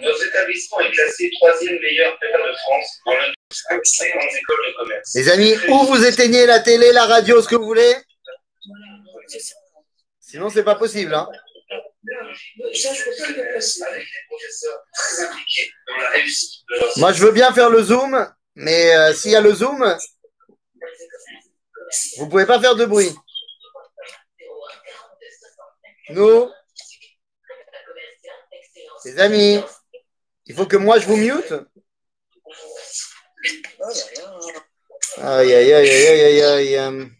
[0.00, 5.14] Nos établissements est classé troisième meilleur prépa de France dans le 50 écoles de commerce.
[5.14, 7.94] Les amis, ou vous éteignez la télé, la radio, ce que vous voulez.
[10.20, 11.14] Sinon, c'est pas possible.
[11.14, 11.28] Hein.
[16.96, 19.96] Moi, je veux bien faire le zoom, mais euh, s'il y a le zoom,
[22.18, 23.12] vous pouvez pas faire de bruit.
[26.10, 26.50] Nous,
[29.04, 29.60] les amis,
[30.46, 31.54] il faut que moi je vous mute.
[35.18, 37.10] Aïe, aïe, aïe, aïe, aïe, aïe.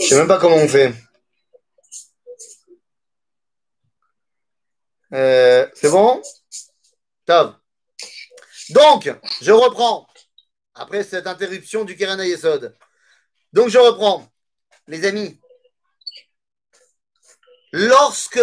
[0.00, 0.92] Je sais même pas comment on fait.
[5.10, 6.22] C'est bon?
[7.24, 7.56] Top.
[8.70, 10.06] Donc, je reprends.
[10.74, 12.76] Après cette interruption du Keren Yesod.
[13.52, 14.28] Donc, je reprends.
[14.88, 15.40] Les amis,
[17.72, 18.40] lorsque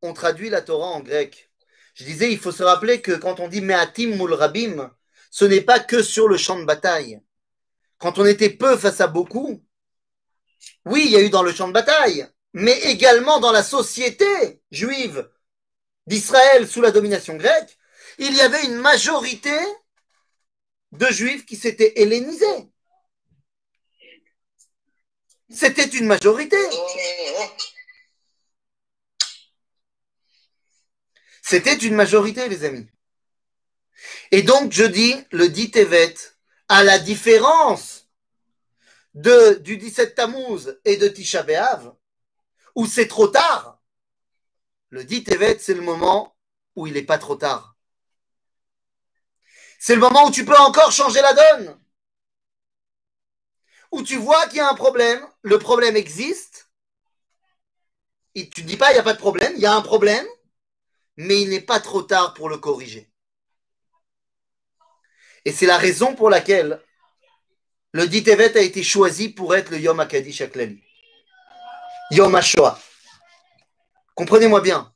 [0.00, 1.50] on traduit la Torah en grec,
[1.94, 4.92] je disais, il faut se rappeler que quand on dit Me'atim mul Rabim,
[5.30, 7.20] ce n'est pas que sur le champ de bataille.
[7.98, 9.64] Quand on était peu face à beaucoup,
[10.84, 14.62] oui, il y a eu dans le champ de bataille, mais également dans la société
[14.70, 15.28] juive
[16.06, 17.78] d'Israël sous la domination grecque,
[18.18, 19.58] il y avait une majorité
[20.92, 22.70] de juifs qui s'étaient hellénisés.
[25.50, 26.56] C'était une majorité.
[31.46, 32.88] C'était une majorité, les amis.
[34.30, 36.14] Et donc, je dis, le dit Tevet,
[36.68, 38.08] à la différence
[39.12, 41.94] de, du 17 Tammuz et de Tisha B'Av,
[42.74, 43.78] où c'est trop tard,
[44.88, 46.34] le dit Tevet, c'est le moment
[46.76, 47.76] où il n'est pas trop tard.
[49.78, 51.78] C'est le moment où tu peux encore changer la donne.
[53.92, 56.70] Où tu vois qu'il y a un problème, le problème existe,
[58.34, 59.82] et tu ne dis pas il n'y a pas de problème, il y a un
[59.82, 60.26] problème,
[61.16, 63.10] mais il n'est pas trop tard pour le corriger.
[65.44, 66.80] Et c'est la raison pour laquelle
[67.92, 70.82] le dit Tevet a été choisi pour être le Yom HaKadish HaKlali.
[72.10, 72.78] Yom HaShoah.
[74.14, 74.92] Comprenez-moi bien.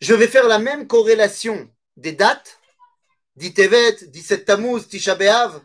[0.00, 2.58] Je vais faire la même corrélation des dates,
[3.36, 5.60] dit Tevet, 17 Tammuz, Tisha B'Av,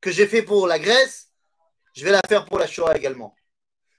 [0.00, 1.28] que j'ai fait pour la Grèce,
[1.94, 3.34] je vais la faire pour la Shoah également.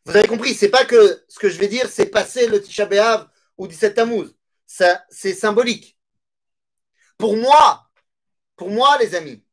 [0.05, 2.85] Vous avez compris, c'est pas que ce que je vais dire, c'est passer le Tisha
[2.85, 4.33] B'Av ou 17 Tammuz.
[5.09, 5.97] C'est symbolique.
[7.17, 7.89] Pour moi,
[8.55, 9.43] pour moi, les amis,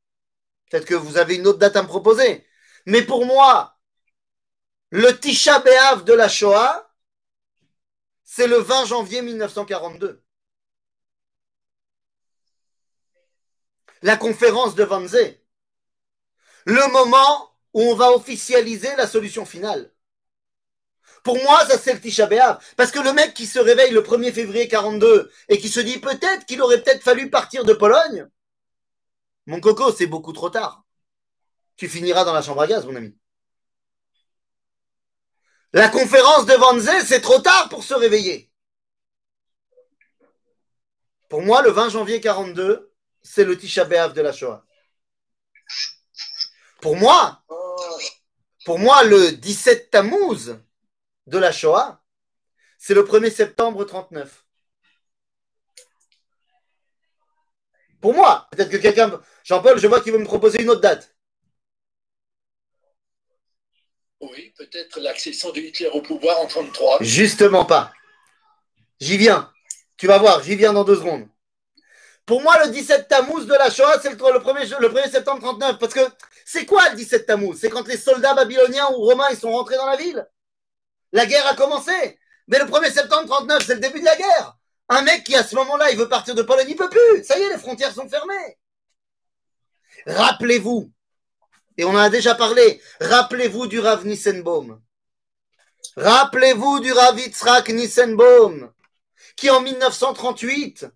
[0.71, 2.47] peut-être que vous avez une autre date à me proposer,
[2.87, 3.79] mais pour moi,
[4.91, 6.95] le Tisha B'Av de la Shoah,
[8.23, 10.23] c'est le 20 janvier 1942.
[14.03, 15.41] La conférence de Wannsee.
[16.65, 19.93] Le moment où on va officialiser la solution finale.
[21.25, 22.59] Pour moi, ça c'est le Tisha B'Av.
[22.77, 25.99] Parce que le mec qui se réveille le 1er février 42 et qui se dit
[25.99, 28.29] peut-être qu'il aurait peut-être fallu partir de Pologne,
[29.47, 30.85] mon coco, c'est beaucoup trop tard.
[31.77, 33.17] Tu finiras dans la chambre à gaz, mon ami.
[35.73, 38.51] La conférence de Wannsee, c'est trop tard pour se réveiller.
[41.29, 44.65] Pour moi, le 20 janvier 42, c'est le Tisha B'Av de la Shoah.
[46.81, 47.43] Pour moi,
[48.65, 50.59] pour moi, le 17 Tammuz
[51.29, 52.03] de la Shoah,
[52.79, 54.45] c'est le 1er septembre 39.
[58.01, 61.15] Pour moi, peut-être que quelqu'un, Jean-Paul, je vois qu'il veut me proposer une autre date.
[64.21, 66.99] Oui, peut-être l'accession de Hitler au pouvoir en 1933.
[67.03, 67.93] Justement pas.
[69.01, 69.53] J'y viens.
[69.97, 71.29] Tu vas voir, j'y viens dans deux secondes.
[72.25, 75.41] Pour moi, le 17 Tammuz de la Shoah, c'est le, le 1er, le 1er septembre
[75.41, 75.79] 39.
[75.79, 76.01] Parce que
[76.45, 77.59] c'est quoi le 17 Tammuz?
[77.59, 80.27] C'est quand les soldats babyloniens ou romains ils sont rentrés dans la ville?
[81.13, 82.19] La guerre a commencé.
[82.49, 84.57] Mais le 1er septembre 39, c'est le début de la guerre.
[84.89, 87.25] Un mec qui, à ce moment-là, il veut partir de Pologne, il peut plus.
[87.25, 88.59] Ça y est, les frontières sont fermées.
[90.07, 90.91] Rappelez-vous,
[91.77, 94.81] et on en a déjà parlé, rappelez-vous du Rav Nissenbaum.
[95.97, 98.73] Rappelez-vous du Rav Yitzhak Nissenbaum,
[99.37, 100.87] qui en 1938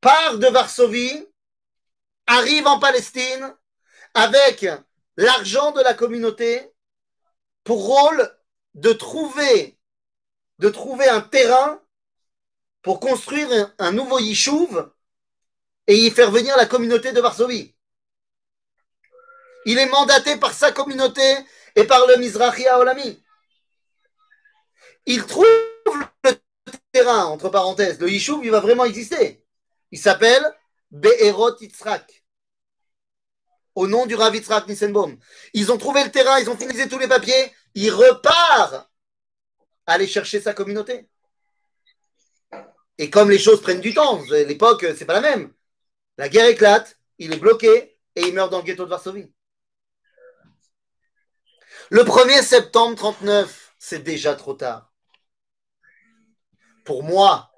[0.00, 1.26] part de Varsovie,
[2.26, 3.54] arrive en Palestine
[4.14, 4.66] avec
[5.16, 6.72] l'argent de la communauté
[7.64, 8.35] pour rôle
[8.76, 9.76] de trouver
[10.58, 11.80] de trouver un terrain
[12.82, 14.90] pour construire un, nouveau Yishuv
[15.86, 17.74] et y faire venir la communauté de Varsovie.
[19.66, 21.36] Il est mandaté par sa communauté
[21.74, 23.22] et par le Mizrahi Olami.
[25.04, 25.46] Il trouve
[26.24, 26.32] le
[26.92, 27.98] terrain, entre parenthèses.
[28.00, 29.44] Le Yishuv, il va vraiment exister.
[29.90, 30.44] Il s'appelle
[30.90, 32.24] Be'erot Yitzhak.
[33.74, 35.18] Au nom du Rav Yitzhak Nissenbaum.
[35.52, 37.52] Ils ont trouvé le terrain, ils ont finalisé tous les papiers.
[37.76, 38.90] Il repart
[39.84, 41.08] aller chercher sa communauté.
[42.96, 45.52] Et comme les choses prennent du temps, l'époque, c'est pas la même.
[46.16, 49.30] La guerre éclate, il est bloqué et il meurt dans le ghetto de Varsovie.
[51.90, 54.90] Le 1er septembre 39, c'est déjà trop tard.
[56.86, 57.52] Pour moi,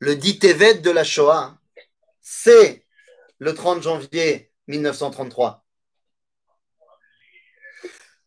[0.00, 1.56] le dit Tevet de la Shoah,
[2.20, 2.84] c'est
[3.38, 5.67] le 30 janvier 1933.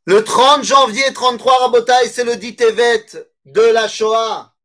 [0.06, 3.06] Le 30 janvier 33, Rabotai, c'est le dit Tevet
[3.46, 4.56] de la Shoah.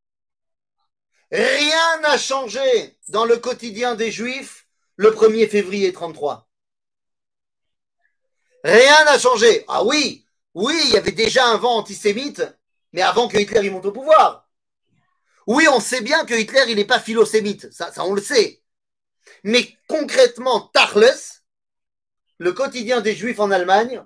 [1.31, 6.49] Rien n'a changé dans le quotidien des Juifs le 1er février 33.
[8.63, 9.63] Rien n'a changé.
[9.67, 12.41] Ah oui, oui, il y avait déjà un vent antisémite,
[12.91, 14.49] mais avant que Hitler y monte au pouvoir.
[15.45, 18.63] Oui, on sait bien que Hitler, il n'est pas philosémite, ça, ça on le sait.
[19.43, 21.13] Mais concrètement, Tarles,
[22.39, 24.03] le quotidien des Juifs en Allemagne,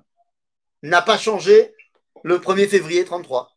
[0.83, 1.75] n'a pas changé
[2.23, 3.55] le 1er février 33.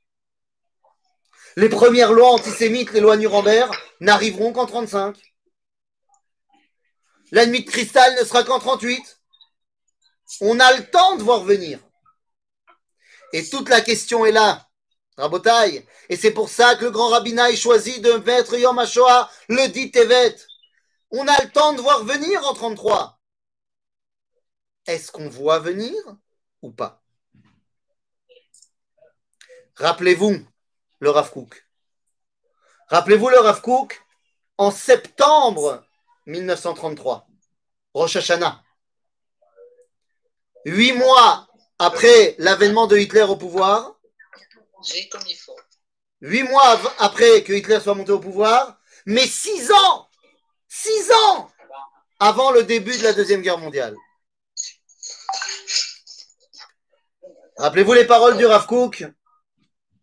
[1.57, 5.17] Les premières lois antisémites, les lois Nuremberg, n'arriveront qu'en 35.
[7.31, 9.21] La nuit de cristal ne sera qu'en 38.
[10.41, 11.79] On a le temps de voir venir.
[13.33, 14.69] Et toute la question est là,
[15.17, 15.87] Rabotaille.
[16.09, 19.91] Et c'est pour ça que le grand rabbinat choisit de mettre Yom HaShoah le dit
[19.91, 20.37] Tevet.
[21.11, 23.21] On a le temps de voir venir en 33.
[24.87, 25.95] Est-ce qu'on voit venir
[26.63, 27.04] ou pas?
[29.77, 30.47] Rappelez-vous
[31.01, 31.67] le Rav Kook.
[32.89, 34.01] Rappelez-vous le Rav Kook
[34.57, 35.85] en septembre
[36.27, 37.27] 1933,
[37.93, 38.63] Rosh Hashanah.
[40.65, 43.99] Huit mois après l'avènement de Hitler au pouvoir,
[44.85, 45.57] J'ai comme il faut.
[46.21, 50.09] huit mois après que Hitler soit monté au pouvoir, mais six ans,
[50.69, 51.51] six ans
[52.21, 53.97] avant le début de la Deuxième Guerre mondiale.
[57.57, 59.05] Rappelez-vous les paroles du Rav Kook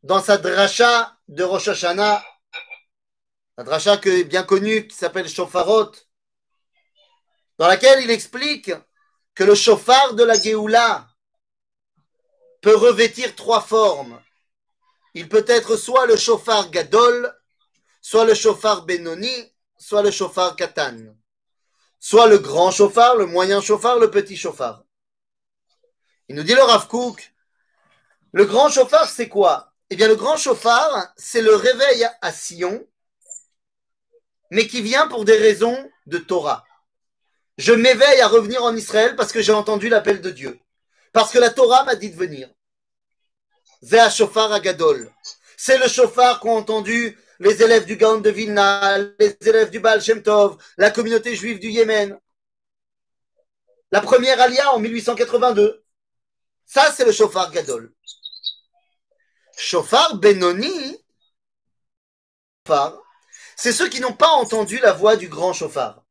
[0.03, 2.23] dans sa dracha de Rosh Hashanah,
[3.57, 5.91] la dracha que, bien connue qui s'appelle Shofarot,
[7.57, 8.71] dans laquelle il explique
[9.35, 11.07] que le chauffard de la Géoula
[12.61, 14.21] peut revêtir trois formes.
[15.13, 17.33] Il peut être soit le chauffard Gadol,
[18.01, 21.15] soit le chauffard Benoni, soit le chauffard Katan.
[21.99, 24.83] Soit le grand chauffard, le moyen chauffard, le petit chauffard.
[26.27, 27.33] Il nous dit le Rav Kook,
[28.31, 29.70] le grand chauffard, c'est quoi?
[29.93, 32.87] Eh bien, le grand chauffard, c'est le réveil à Sion,
[34.49, 36.63] mais qui vient pour des raisons de Torah.
[37.57, 40.57] Je m'éveille à revenir en Israël parce que j'ai entendu l'appel de Dieu.
[41.11, 42.49] Parce que la Torah m'a dit de venir.
[43.81, 45.11] Zéa Shofar Agadol.
[45.57, 50.01] C'est le chauffard qu'ont entendu les élèves du Gaon de Vilna, les élèves du Baal
[50.01, 52.17] Shem Tov, la communauté juive du Yémen.
[53.91, 55.83] La première alia en 1882.
[56.65, 57.93] Ça, c'est le chauffard Gadol.
[59.61, 60.97] Chauffard Benoni,
[63.55, 66.03] c'est ceux qui n'ont pas entendu la voix du grand chauffard.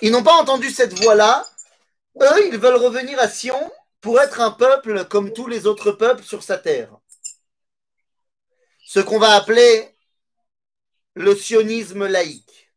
[0.00, 1.44] Ils n'ont pas entendu cette voix-là.
[2.20, 6.22] Eux, ils veulent revenir à Sion pour être un peuple comme tous les autres peuples
[6.22, 6.96] sur sa terre.
[8.86, 9.92] Ce qu'on va appeler
[11.14, 12.70] le sionisme laïque.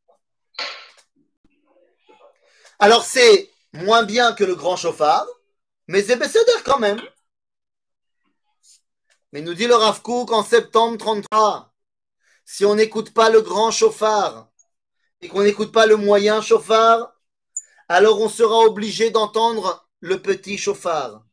[2.79, 5.27] Alors c'est moins bien que le grand chauffard,
[5.87, 6.17] mais c'est
[6.63, 6.99] quand même.
[9.33, 11.73] Mais nous dit le Rav Kook en septembre 33,
[12.45, 14.47] si on n'écoute pas le grand chauffard
[15.21, 17.19] et qu'on n'écoute pas le moyen chauffard,
[17.89, 21.25] alors on sera obligé d'entendre le petit chauffard.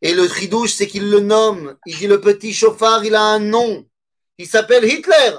[0.00, 1.78] Et le tridouche, c'est qu'il le nomme.
[1.84, 3.86] Il dit le petit chauffard, il a un nom.
[4.38, 5.36] Il s'appelle Hitler.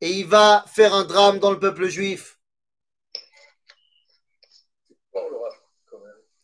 [0.00, 2.38] Et il va faire un drame dans le peuple juif.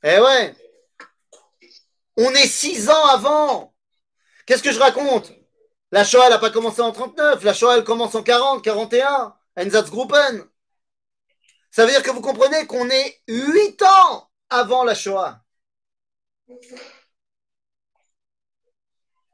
[0.02, 0.54] Eh ouais.
[2.18, 3.69] On est six ans avant.
[4.50, 5.32] Qu'est-ce que je raconte?
[5.92, 7.44] La Shoah, elle n'a pas commencé en 39.
[7.44, 9.32] La Shoah, elle commence en 40, 41.
[9.54, 10.44] Einsatzgruppen.
[11.70, 15.40] Ça veut dire que vous comprenez qu'on est huit ans avant la Shoah.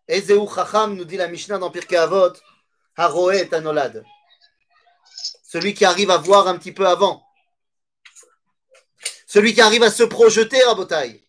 [0.06, 2.34] Ezeu Chacham, nous dit la Mishnah dans Pirkei Avot,
[2.94, 4.04] Haroé et Anolad.
[5.44, 7.26] Celui qui arrive à voir un petit peu avant.
[9.26, 11.26] Celui qui arrive à se projeter à Botaï.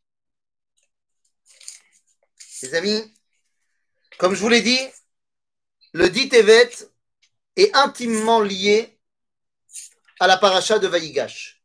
[2.63, 3.16] Les amis,
[4.17, 4.79] Comme je vous l'ai dit,
[5.93, 6.29] le dit
[7.55, 8.99] est intimement lié
[10.19, 11.61] à la paracha de Vaïgash.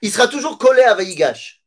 [0.00, 1.62] Il sera toujours collé à Vaïgash.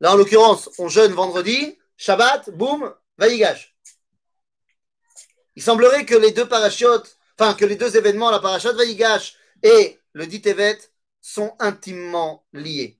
[0.00, 3.76] Là, en l'occurrence, on jeûne vendredi, Shabbat, boum, Vaïgash.
[5.54, 9.36] Il semblerait que les deux parachutes, enfin que les deux événements, la paracha de Vaïgash
[9.62, 10.42] et le dit
[11.20, 12.98] sont intimement liés.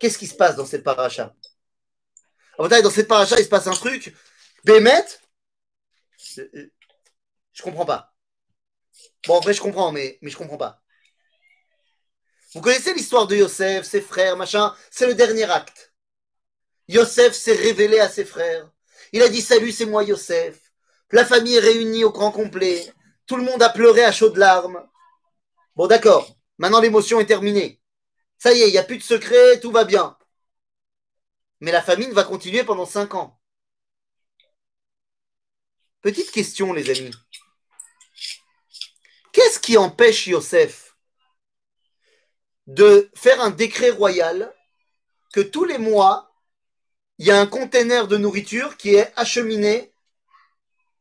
[0.00, 1.34] Qu'est-ce qui se passe dans cette paracha?
[2.58, 4.14] Dans cette paracha, il se passe un truc.
[4.66, 5.06] Bémet,
[6.18, 8.12] je comprends pas.
[9.24, 10.82] Bon, en vrai, je comprends, mais, mais je comprends pas.
[12.52, 14.74] Vous connaissez l'histoire de Yosef, ses frères, machin?
[14.90, 15.92] C'est le dernier acte.
[16.88, 18.68] Yosef s'est révélé à ses frères.
[19.12, 20.72] Il a dit Salut, c'est moi Yosef.
[21.12, 22.92] La famille est réunie au grand complet.
[23.26, 24.84] Tout le monde a pleuré à chaudes larmes.
[25.76, 26.36] Bon, d'accord.
[26.58, 27.80] Maintenant, l'émotion est terminée.
[28.36, 30.18] Ça y est, il n'y a plus de secret, tout va bien.
[31.60, 33.35] Mais la famine va continuer pendant cinq ans.
[36.06, 37.10] Petite question, les amis.
[39.32, 40.94] Qu'est-ce qui empêche Yosef
[42.68, 44.54] de faire un décret royal
[45.32, 46.32] que tous les mois,
[47.18, 49.92] il y a un conteneur de nourriture qui est acheminé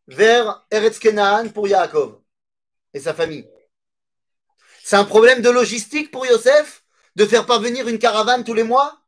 [0.08, 2.20] vers Eretz Kenaan pour Yaakov
[2.95, 3.47] et sa famille?
[4.84, 6.84] C'est un problème de logistique pour Yosef
[7.16, 8.99] de faire parvenir une caravane tous les mois?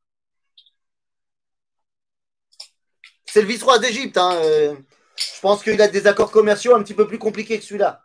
[3.25, 4.17] C'est le vice-roi d'Égypte.
[4.17, 4.77] Hein.
[5.17, 8.03] Je pense qu'il a des accords commerciaux un petit peu plus compliqués que celui-là.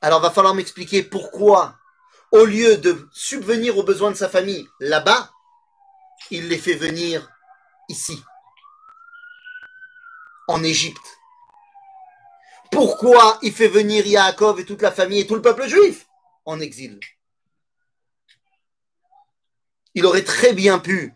[0.00, 1.76] Alors, va falloir m'expliquer pourquoi,
[2.30, 5.30] au lieu de subvenir aux besoins de sa famille là-bas,
[6.30, 7.28] il les fait venir
[7.88, 8.22] ici,
[10.46, 11.18] en Égypte.
[12.70, 16.06] Pourquoi il fait venir Yaakov et toute la famille et tout le peuple juif
[16.44, 17.00] en exil?
[19.94, 21.14] Il aurait très bien pu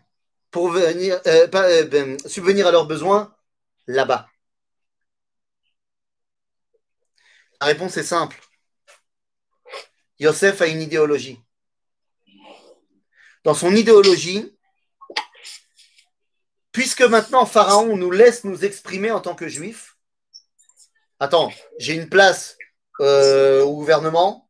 [0.55, 3.32] euh, euh, ben, subvenir à leurs besoins
[3.87, 4.27] là-bas.
[7.61, 8.39] La réponse est simple.
[10.19, 11.39] Yosef a une idéologie.
[13.43, 14.55] Dans son idéologie,
[16.71, 19.97] puisque maintenant Pharaon nous laisse nous exprimer en tant que juifs,
[21.19, 22.57] attends, j'ai une place
[22.99, 24.49] euh, au gouvernement,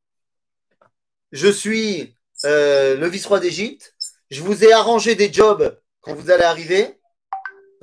[1.31, 2.15] je suis
[2.45, 3.95] euh, le vice-roi d'Égypte,
[4.29, 6.99] je vous ai arrangé des jobs quand vous allez arriver,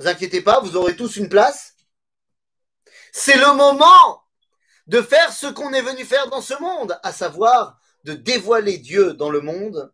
[0.01, 1.75] vous inquiétez pas, vous aurez tous une place.
[3.13, 4.23] C'est le moment
[4.87, 9.13] de faire ce qu'on est venu faire dans ce monde, à savoir de dévoiler Dieu
[9.13, 9.93] dans le monde.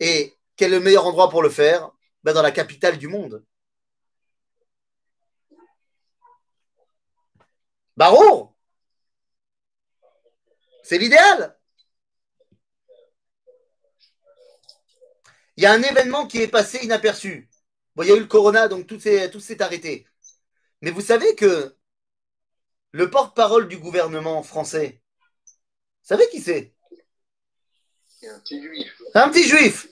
[0.00, 1.90] Et quel est le meilleur endroit pour le faire?
[2.24, 3.44] Ben Dans la capitale du monde.
[7.96, 8.54] Barour
[10.82, 11.54] C'est l'idéal.
[15.56, 17.50] Il y a un événement qui est passé inaperçu.
[17.98, 20.06] Bon, il y a eu le corona, donc tout s'est, tout s'est arrêté.
[20.82, 21.76] Mais vous savez que
[22.92, 26.76] le porte-parole du gouvernement français, vous savez qui c'est?
[28.06, 29.02] C'est un petit juif.
[29.14, 29.88] Un petit juif.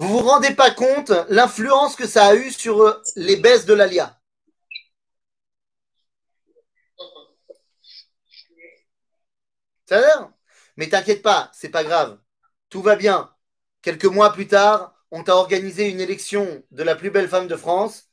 [0.00, 3.74] Vous vous rendez pas compte l'influence que ça a eu sur euh, les baisses de
[3.74, 4.20] l'ALIA.
[9.88, 10.32] Ça a l'air
[10.76, 12.18] Mais t'inquiète pas, c'est pas grave.
[12.70, 13.32] Tout va bien.
[13.82, 17.56] Quelques mois plus tard, on t'a organisé une élection de la plus belle femme de
[17.56, 18.04] France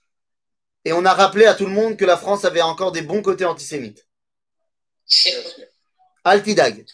[0.85, 3.21] et on a rappelé à tout le monde que la France avait encore des bons
[3.21, 4.07] côtés antisémites.
[6.23, 6.85] Altidag.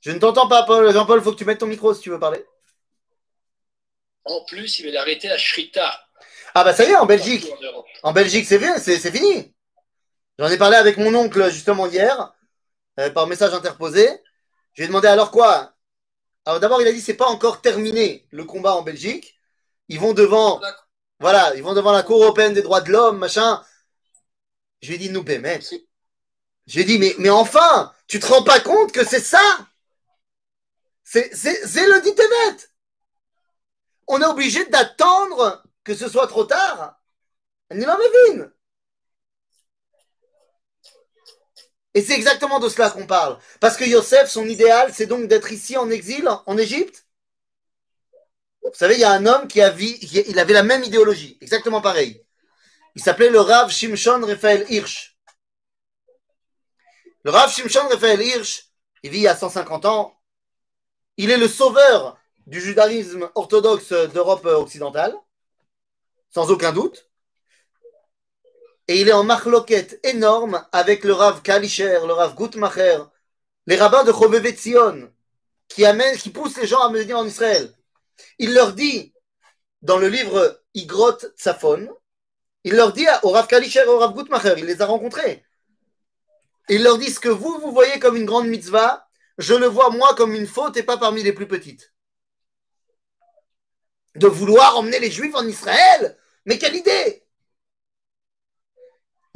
[0.00, 0.92] Je ne t'entends pas, Paul.
[0.92, 2.44] Jean-Paul, faut que tu mettes ton micro si tu veux parler.
[4.24, 6.00] En plus, il va l'arrêter à Shrita.
[6.54, 7.46] Ah bah ça y est, en Belgique.
[8.02, 9.54] En Belgique, c'est bien, c'est c'est fini.
[10.38, 12.32] J'en ai parlé avec mon oncle justement hier,
[13.00, 14.08] euh, par message interposé.
[14.74, 15.74] Je lui ai demandé alors quoi?
[16.48, 19.38] Alors d'abord, il a dit c'est pas encore terminé le combat en Belgique.
[19.88, 20.62] Ils vont devant,
[21.20, 23.62] voilà, ils vont devant la Cour européenne des droits de l'homme, machin.
[24.80, 25.60] Je lui ai dit nous bémet.
[26.66, 29.42] J'ai dit mais enfin, tu te rends pas compte que c'est ça?
[31.04, 32.14] C'est c'est le dit.
[34.06, 36.98] On est obligé d'attendre que ce soit trop tard.
[37.70, 38.50] Nima Mevin.
[41.94, 43.38] Et c'est exactement de cela qu'on parle.
[43.60, 47.06] Parce que Yosef, son idéal, c'est donc d'être ici en exil, en Égypte?
[48.62, 51.80] Vous savez, il y a un homme qui, a il avait la même idéologie, exactement
[51.80, 52.22] pareil.
[52.94, 55.16] Il s'appelait le Rav Shimshon Raphaël Hirsch.
[57.24, 58.66] Le Rav Shimshon Raphaël Hirsch,
[59.02, 60.20] il vit à 150 ans.
[61.16, 65.14] Il est le sauveur du judaïsme orthodoxe d'Europe occidentale,
[66.30, 67.07] sans aucun doute.
[68.88, 72.98] Et il est en marloquette énorme avec le Rav Kalischer, le Rav Gutmacher,
[73.66, 75.12] les rabbins de Chovevet Zion,
[75.68, 77.70] qui amènent, qui poussent les gens à venir en Israël.
[78.38, 79.12] Il leur dit,
[79.82, 81.94] dans le livre Igrot Tsafon,
[82.64, 84.14] il leur dit au Rav Kalischer et au Rav
[84.56, 85.44] il les a rencontrés.
[86.70, 89.90] Il leur dit ce que vous, vous voyez comme une grande mitzvah, je le vois
[89.90, 91.92] moi comme une faute et pas parmi les plus petites.
[94.16, 97.27] De vouloir emmener les Juifs en Israël Mais quelle idée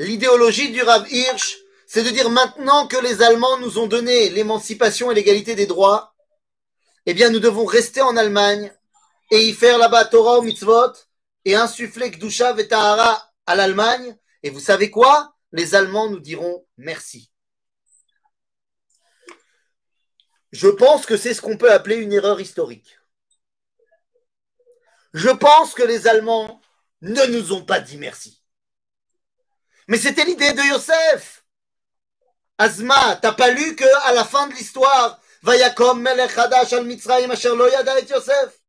[0.03, 5.13] L'idéologie du Rav Hirsch, c'est de dire maintenant que les Allemands nous ont donné l'émancipation
[5.13, 6.13] et l'égalité des droits,
[7.07, 8.73] eh bien nous devons rester en Allemagne
[9.31, 10.93] et y faire là-bas Torah ou mitzvot
[11.45, 14.19] et insuffler Kdusha et Tahara à l'Allemagne.
[14.43, 15.37] Et vous savez quoi?
[15.53, 17.31] Les Allemands nous diront merci.
[20.51, 22.99] Je pense que c'est ce qu'on peut appeler une erreur historique.
[25.15, 26.61] Je pense que les Allemands
[27.03, 28.42] ne nous ont pas dit merci.
[29.89, 31.45] Mais c'était l'idée de Yosef.
[32.59, 37.31] Azma, t'as pas lu que à la fin de l'histoire, Vayakom Melech Hadash al Mitzrayim
[37.31, 38.61] asher lo yada et Yosef?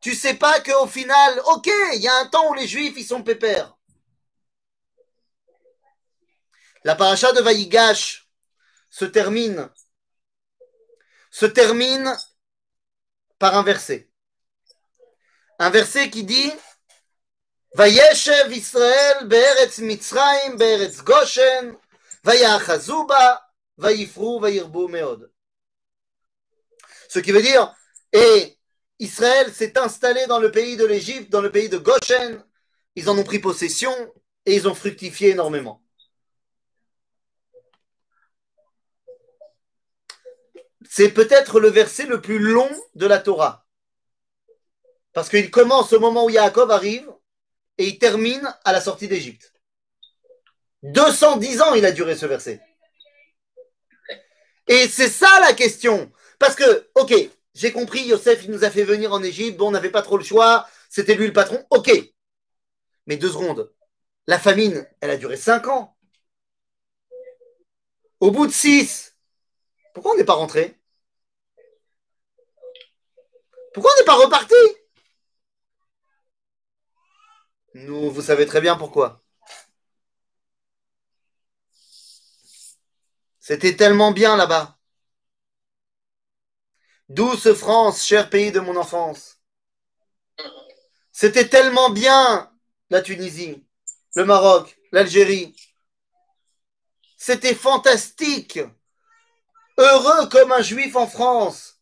[0.00, 3.04] Tu sais pas qu'au final, ok, il y a un temps où les Juifs ils
[3.04, 3.76] sont pépères.
[6.84, 8.26] La paracha de Vayigash
[8.88, 9.68] se termine
[11.30, 12.16] se termine
[13.38, 14.10] par un verset.
[15.58, 16.52] Un verset qui dit
[27.08, 27.74] Ce qui veut dire
[28.12, 28.58] et
[28.98, 32.44] Israël s'est installé dans le pays de l'Égypte, dans le pays de Goshen,
[32.96, 33.92] ils en ont pris possession
[34.46, 35.80] et ils ont fructifié énormément.
[40.90, 43.64] c'est peut-être le verset le plus long de la Torah.
[45.12, 47.08] Parce qu'il commence au moment où Yaakov arrive
[47.78, 49.52] et il termine à la sortie d'Égypte.
[50.82, 52.60] 210 ans il a duré ce verset.
[54.68, 56.10] Et c'est ça la question.
[56.38, 57.12] Parce que, ok,
[57.54, 60.16] j'ai compris, Yosef, il nous a fait venir en Égypte, bon, on n'avait pas trop
[60.16, 61.90] le choix, c'était lui le patron, ok.
[63.06, 63.72] Mais deux secondes,
[64.26, 65.96] la famine, elle a duré 5 ans.
[68.20, 69.16] Au bout de 6,
[69.92, 70.78] pourquoi on n'est pas rentré?
[73.74, 74.54] Pourquoi on n'est pas reparti?
[77.74, 79.22] Nous, vous savez très bien pourquoi.
[83.40, 84.78] C'était tellement bien là-bas.
[87.08, 89.40] Douce France, cher pays de mon enfance.
[91.12, 92.50] C'était tellement bien
[92.88, 93.66] la Tunisie,
[94.14, 95.54] le Maroc, l'Algérie.
[97.16, 98.60] C'était fantastique.
[99.76, 101.80] Heureux comme un juif en France.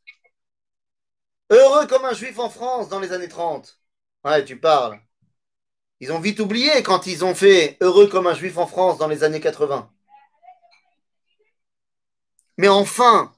[1.51, 3.79] Heureux comme un juif en France dans les années 30.
[4.25, 5.01] Ouais, tu parles.
[6.01, 9.09] Ils ont vite oublié quand ils ont fait heureux comme un juif en France dans
[9.09, 9.91] les années 80.
[12.57, 13.33] Mais enfin,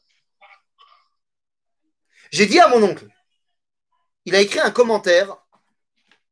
[2.31, 3.07] j'ai dit à mon oncle,
[4.25, 5.37] il a écrit un commentaire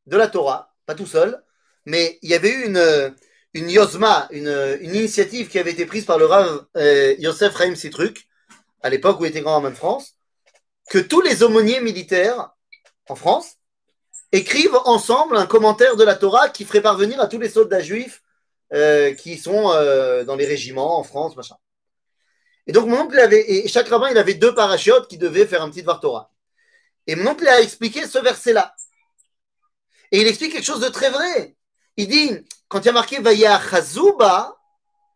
[0.06, 1.42] de la Torah, pas tout seul,
[1.84, 3.14] mais il y avait eu une,
[3.54, 8.26] une yosma, une, initiative qui avait été prise par le Rav euh, Yosef Chaim Sitruk,
[8.82, 10.14] à l'époque où il était grand en France,
[10.88, 12.50] que tous les aumôniers militaires
[13.08, 13.57] en France
[14.32, 18.22] écrivent ensemble un commentaire de la Torah qui ferait parvenir à tous les soldats juifs
[18.74, 21.56] euh, qui sont euh, dans les régiments en France, machin.
[22.66, 25.62] Et donc mon oncle avait, et chaque rabbin il avait deux parachutes qui devaient faire
[25.62, 26.30] un petit devoir Torah.
[27.06, 28.74] Et mon oncle a expliqué ce verset-là.
[30.12, 31.56] Et il explique quelque chose de très vrai.
[31.96, 32.30] Il dit,
[32.68, 34.54] quand il y a marqué Vaya Chazuba,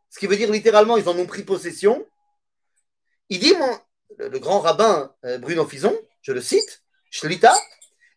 [0.09, 2.07] ce qui veut dire littéralement ils en ont pris possession,
[3.29, 3.79] il dit, mon,
[4.17, 7.55] le, le grand rabbin euh, Bruno Fison, je le cite, Shlita,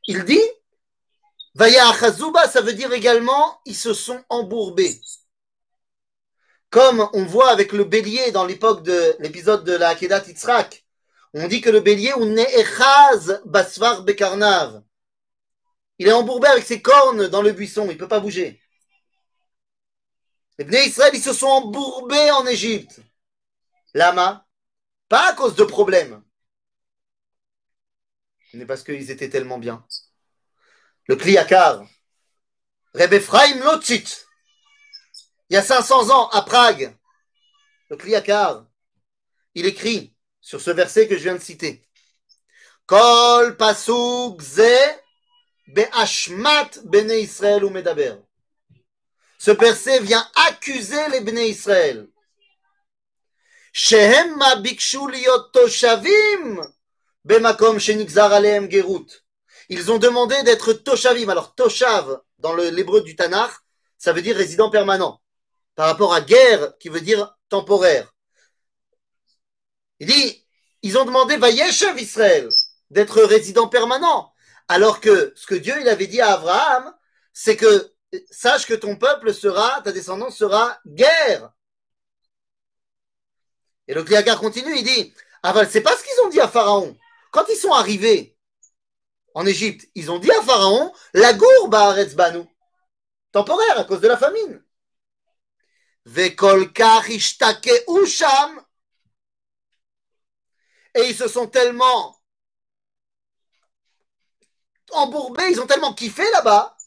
[0.07, 0.41] il dit
[1.55, 4.99] Vaya Chazuba, ça veut dire également ils se sont embourbés.
[6.69, 10.85] Comme on voit avec le bélier dans l'époque de l'épisode de la Akedat Yitzhak,
[11.33, 12.65] on dit que le bélier, on est
[13.45, 14.83] Basvar Bekarnav.
[15.97, 18.61] Il est embourbé avec ses cornes dans le buisson, il ne peut pas bouger.
[20.57, 23.01] Les Bnei Israël, ils se sont embourbés en Égypte.
[23.93, 24.45] Lama,
[25.07, 26.21] pas à cause de problèmes,
[28.53, 29.85] mais parce qu'ils étaient tellement bien
[31.07, 31.85] le Kliakar,
[32.93, 34.25] Reb Ephraim Lotzit,
[35.49, 36.95] il y a 500 ans à Prague,
[37.89, 38.65] le Kliakar,
[39.53, 41.85] il écrit sur ce verset que je viens de citer
[42.85, 44.77] Kol pasuk ze
[45.67, 48.15] be'ashmat bene Israël ou medaber.
[49.39, 52.07] Ce verset vient accuser les bene Israël.
[53.73, 56.61] Shehem ma bichuliot toshavim
[57.23, 59.24] bemakom shenigzar alehem gerut.
[59.70, 61.30] Ils ont demandé d'être toshavim.
[61.30, 63.51] Alors, toshav, dans l'hébreu du Tanakh,
[63.97, 65.22] ça veut dire résident permanent.
[65.76, 68.13] Par rapport à guerre, qui veut dire temporaire.
[69.99, 70.45] Il dit,
[70.82, 72.49] ils ont demandé Vayeshev Israël,
[72.89, 74.34] d'être résident permanent.
[74.68, 76.93] Alors que ce que Dieu il avait dit à Abraham,
[77.34, 77.93] c'est que
[78.32, 81.51] sache que ton peuple sera, ta descendance sera guerre.
[83.88, 85.13] Et le Kliakar continue, il dit,
[85.43, 86.97] ah c'est pas ce qu'ils ont dit à Pharaon.
[87.32, 88.34] Quand ils sont arrivés
[89.36, 92.45] en Égypte, ils ont dit à Pharaon, la gourbe à Banu.
[93.33, 94.63] Temporaire, à cause de la famine.
[100.95, 102.17] Et ils se sont tellement
[104.91, 106.77] embourbés, ils ont tellement kiffé là-bas.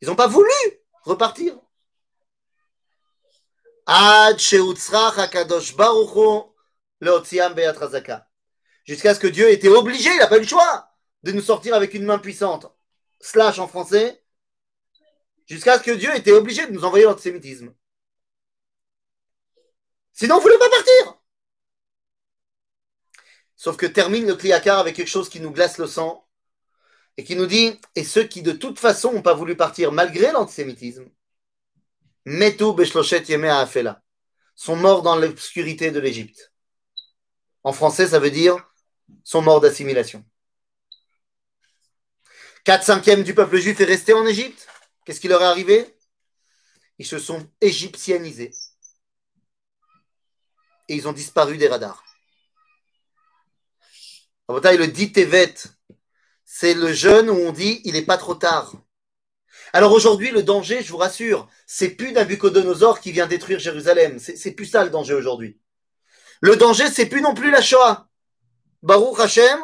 [0.00, 0.50] Ils n'ont pas voulu
[1.02, 1.58] repartir.
[3.84, 4.38] Ad
[8.84, 10.90] Jusqu'à ce que Dieu était obligé, il n'a pas eu le choix,
[11.22, 12.72] de nous sortir avec une main puissante.
[13.20, 14.22] Slash en français.
[15.46, 17.72] Jusqu'à ce que Dieu était obligé de nous envoyer l'antisémitisme.
[20.12, 21.20] Sinon, on ne voulait pas partir.
[23.56, 26.26] Sauf que termine le Kliakar avec quelque chose qui nous glace le sang
[27.16, 30.30] et qui nous dit et ceux qui de toute façon n'ont pas voulu partir malgré
[30.32, 31.08] l'antisémitisme,
[32.26, 34.02] Metu Beshloshet Yeme Afela,
[34.54, 36.52] sont morts dans l'obscurité de l'Égypte.
[37.66, 38.56] En français, ça veut dire
[39.24, 40.24] sont morts d'assimilation.
[42.62, 44.68] 4 cinquièmes du peuple juif est resté en Égypte.
[45.04, 45.96] Qu'est-ce qui leur est arrivé?
[47.00, 48.52] Ils se sont égyptianisés.
[50.88, 52.04] Et ils ont disparu des radars.
[54.48, 55.54] Le dit Tevet,
[56.44, 58.74] c'est le jeune où on dit il n'est pas trop tard.
[59.72, 64.20] Alors aujourd'hui, le danger, je vous rassure, c'est plus Nabucodonosor qui vient détruire Jérusalem.
[64.20, 65.58] C'est plus ça le danger aujourd'hui.
[66.40, 68.08] Le danger, c'est plus non plus la Shoah.
[68.82, 69.58] Baruch Hashem,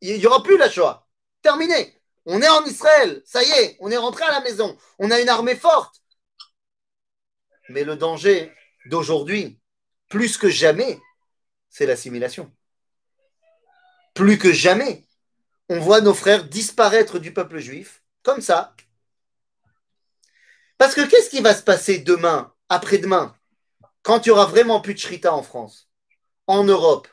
[0.00, 1.06] il n'y aura plus la Shoah.
[1.42, 2.00] Terminé.
[2.26, 3.22] On est en Israël.
[3.24, 4.76] Ça y est, on est rentré à la maison.
[4.98, 6.02] On a une armée forte.
[7.68, 8.52] Mais le danger
[8.86, 9.60] d'aujourd'hui,
[10.08, 11.00] plus que jamais,
[11.68, 12.52] c'est l'assimilation.
[14.14, 15.06] Plus que jamais,
[15.68, 18.74] on voit nos frères disparaître du peuple juif, comme ça.
[20.78, 23.36] Parce que qu'est-ce qui va se passer demain, après-demain,
[24.02, 25.89] quand il y aura vraiment plus de shrita en France,
[26.46, 27.08] en Europe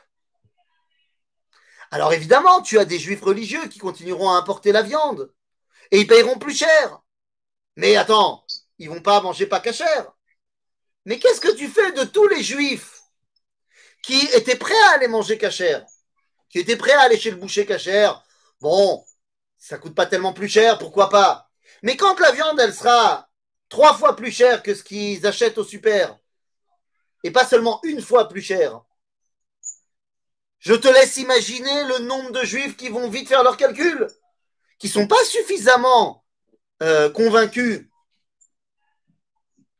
[1.90, 5.32] Alors évidemment, tu as des juifs religieux qui continueront à importer la viande
[5.90, 7.00] et ils payeront plus cher.
[7.76, 8.44] Mais attends,
[8.78, 10.12] ils vont pas manger pas cachère.
[11.04, 13.00] Mais qu'est-ce que tu fais de tous les juifs
[14.02, 15.84] qui étaient prêts à aller manger cachère
[16.48, 18.22] qui étaient prêts à aller chez le boucher cachère,
[18.60, 19.04] bon,
[19.56, 21.50] ça coûte pas tellement plus cher, pourquoi pas?
[21.82, 23.28] Mais quand la viande, elle sera
[23.68, 26.16] trois fois plus chère que ce qu'ils achètent au super,
[27.22, 28.80] et pas seulement une fois plus chère,
[30.58, 34.06] je te laisse imaginer le nombre de juifs qui vont vite faire leurs calculs,
[34.78, 36.24] qui sont pas suffisamment
[36.82, 37.86] euh, convaincus.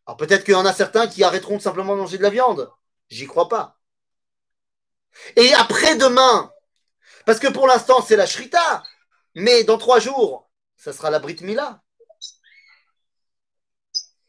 [0.07, 2.70] Alors peut-être qu'il y en a certains qui arrêteront simplement de manger de la viande.
[3.09, 3.79] J'y crois pas.
[5.37, 6.53] Et après-demain,
[7.26, 8.83] parce que pour l'instant, c'est la Shrita.
[9.35, 11.83] Mais dans trois jours, ça sera la Brit Mila.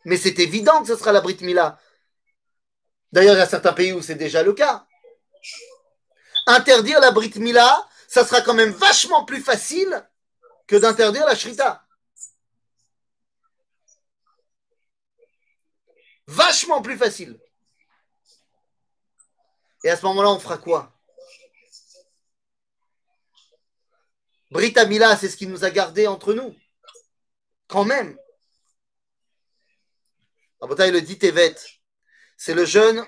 [0.06, 1.80] Mais c'est évident que ce sera la Brit Mila.
[3.12, 4.86] D'ailleurs, il y a certains pays où c'est déjà le cas.
[6.50, 10.04] Interdire la Brit Mila, ça sera quand même vachement plus facile
[10.66, 11.86] que d'interdire la Shrita.
[16.26, 17.40] Vachement plus facile.
[19.84, 20.92] Et à ce moment-là, on fera quoi?
[24.50, 26.56] Brita Mila, c'est ce qui nous a gardés entre nous.
[27.68, 28.18] Quand même.
[30.62, 31.56] Abotai le dit Tevet.
[32.38, 33.06] C'est le jeune.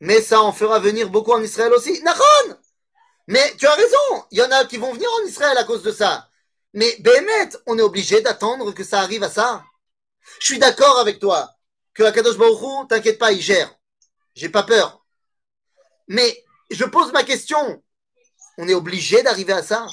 [0.00, 2.02] Mais ça en fera venir beaucoup en Israël aussi.
[2.02, 2.56] Nahon
[3.26, 4.24] Mais tu as raison.
[4.30, 6.28] Il y en a qui vont venir en Israël à cause de ça.
[6.72, 9.64] Mais Bémet, on est obligé d'attendre que ça arrive à ça.
[10.40, 11.50] Je suis d'accord avec toi
[11.94, 13.74] que Akadosh Baruch t'inquiète pas, il gère.
[14.34, 15.04] J'ai pas peur.
[16.08, 17.82] Mais je pose ma question.
[18.58, 19.86] On est obligé d'arriver à ça.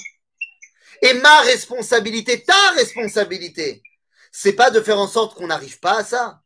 [1.02, 3.84] Et ma responsabilité, ta responsabilité,
[4.32, 6.42] c'est pas de faire en sorte qu'on n'arrive pas à ça.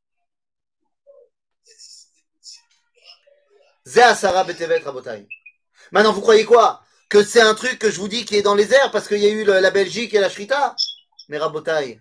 [5.91, 6.83] Maintenant, vous croyez quoi?
[7.09, 9.17] Que c'est un truc que je vous dis qui est dans les airs parce qu'il
[9.19, 10.75] y a eu la Belgique et la Shrita?
[11.27, 11.99] Mais Rabotai,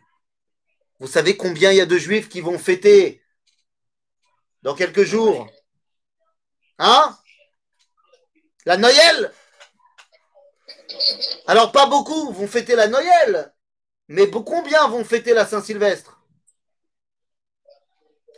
[0.99, 3.22] vous savez combien il y a de juifs qui vont fêter
[4.62, 5.49] dans quelques jours?
[6.78, 7.16] Hein?
[8.66, 9.33] La Noël?
[11.47, 13.55] Alors, pas beaucoup vont fêter la Noël,
[14.09, 16.20] mais combien vont fêter la Saint-Sylvestre?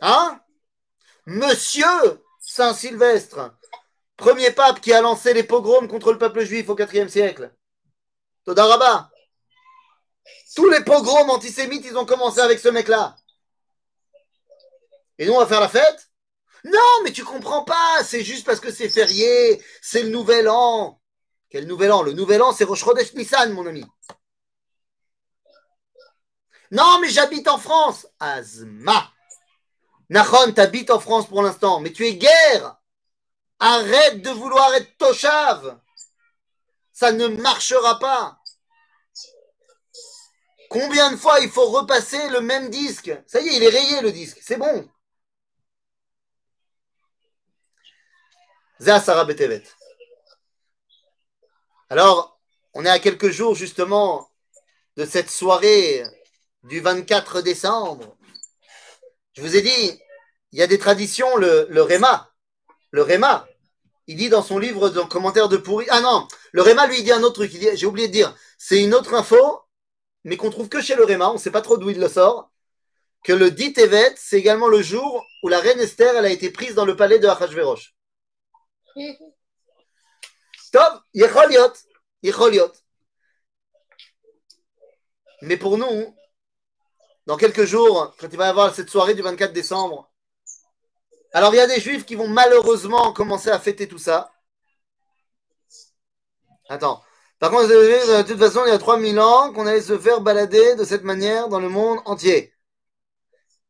[0.01, 0.39] Hein?
[1.25, 2.22] Monsieur
[2.53, 3.57] Saint-Sylvestre,
[4.15, 7.51] premier pape qui a lancé les pogroms contre le peuple juif au IVe siècle.
[8.45, 9.09] Todaraba.
[10.55, 13.15] Tous les pogroms antisémites, ils ont commencé avec ce mec-là.
[15.17, 16.11] Et nous, on va faire la fête
[16.63, 21.01] Non, mais tu comprends pas, c'est juste parce que c'est férié, c'est le nouvel an.
[21.49, 22.03] Quel nouvel an?
[22.03, 23.83] Le nouvel an, c'est Rosh Chodesh Nissan, mon ami.
[26.69, 28.05] Non, mais j'habite en France.
[28.19, 29.11] Azma.
[30.13, 32.77] Nahon, t'habites en France pour l'instant, mais tu es guerre.
[33.57, 35.79] Arrête de vouloir être tochave.
[36.91, 38.39] Ça ne marchera pas.
[40.69, 43.11] Combien de fois il faut repasser le même disque?
[43.25, 44.87] Ça y est, il est rayé le disque, c'est bon.
[48.79, 49.63] Sarah Betevet.
[51.89, 52.39] Alors,
[52.75, 54.29] on est à quelques jours justement
[54.95, 56.03] de cette soirée
[56.63, 58.15] du 24 décembre.
[59.33, 59.99] Je vous ai dit,
[60.51, 62.31] il y a des traditions, le, le Réma,
[62.91, 63.47] le Réma,
[64.07, 67.01] il dit dans son livre, dans le commentaire de pourri, ah non, le Réma lui
[67.03, 69.61] dit un autre truc, j'ai oublié de dire, c'est une autre info,
[70.23, 72.09] mais qu'on trouve que chez le Réma, on ne sait pas trop d'où il le
[72.09, 72.51] sort,
[73.23, 76.75] que le dit Tevet, c'est également le jour où la reine Esther, a été prise
[76.75, 77.95] dans le palais de Achashverosh.
[80.71, 81.73] Top, Yecholiot,
[82.21, 82.71] Yecholiot.
[85.41, 86.15] Mais pour nous,
[87.25, 90.11] dans quelques jours, quand il va y avoir cette soirée du 24 décembre,
[91.33, 94.31] alors il y a des juifs qui vont malheureusement commencer à fêter tout ça.
[96.69, 97.03] Attends.
[97.39, 100.75] Par contre, de toute façon, il y a 3000 ans qu'on allait se faire balader
[100.75, 102.53] de cette manière dans le monde entier.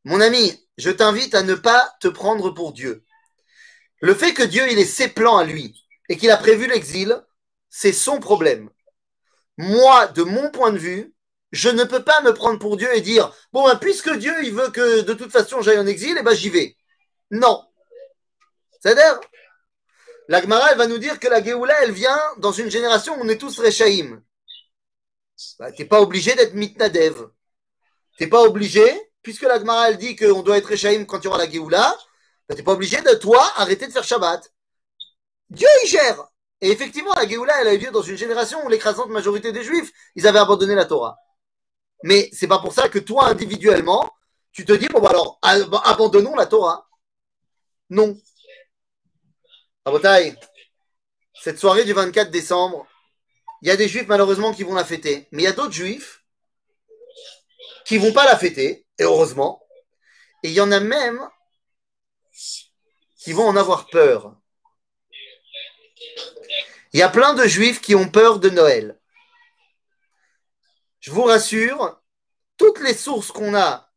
[0.04, 3.06] Mon ami, je t'invite à ne pas te prendre pour Dieu.
[4.02, 7.24] Le fait que Dieu il ait ses plans à lui et qu'il a prévu l'exil,
[7.70, 8.70] c'est son problème.
[9.58, 11.13] Moi, de mon point de vue,
[11.54, 14.54] je ne peux pas me prendre pour Dieu et dire bon ben, puisque Dieu il
[14.54, 16.76] veut que de toute façon j'aille en exil, et eh ben j'y vais.
[17.32, 17.64] Non.
[18.82, 19.20] C'est-à-dire,
[20.28, 23.24] la Gemara, elle va nous dire que la Géoula, elle vient dans une génération où
[23.24, 24.22] on est tous Rechaïm.
[25.60, 27.30] Bah, t'es pas obligé d'être Mitnadev.
[28.18, 28.86] T'es pas obligé,
[29.22, 31.98] puisque la Gemara, elle dit qu'on doit être Rechaïm quand il y aura la Géoula,
[32.48, 34.52] bah, t'es pas obligé de, toi, arrêter de faire Shabbat.
[35.50, 36.28] Dieu, il gère.
[36.62, 39.64] Et effectivement, la Géoula, elle a eu lieu dans une génération où l'écrasante majorité des
[39.64, 41.18] Juifs, ils avaient abandonné la Torah.
[42.04, 44.12] Mais c'est pas pour ça que toi, individuellement,
[44.52, 46.88] tu te dis, bon, bah alors, abandonnons la Torah.
[47.90, 48.16] Non.
[49.86, 50.38] Rabotaï,
[51.42, 52.86] cette soirée du 24 décembre,
[53.62, 55.74] il y a des juifs malheureusement qui vont la fêter, mais il y a d'autres
[55.74, 56.24] juifs
[57.86, 59.62] qui vont pas la fêter, et heureusement.
[60.44, 61.28] Et il y en a même
[63.18, 64.36] qui vont en avoir peur.
[66.92, 69.00] Il y a plein de juifs qui ont peur de Noël.
[71.04, 72.02] Je vous rassure,
[72.56, 73.92] toutes les sources qu'on a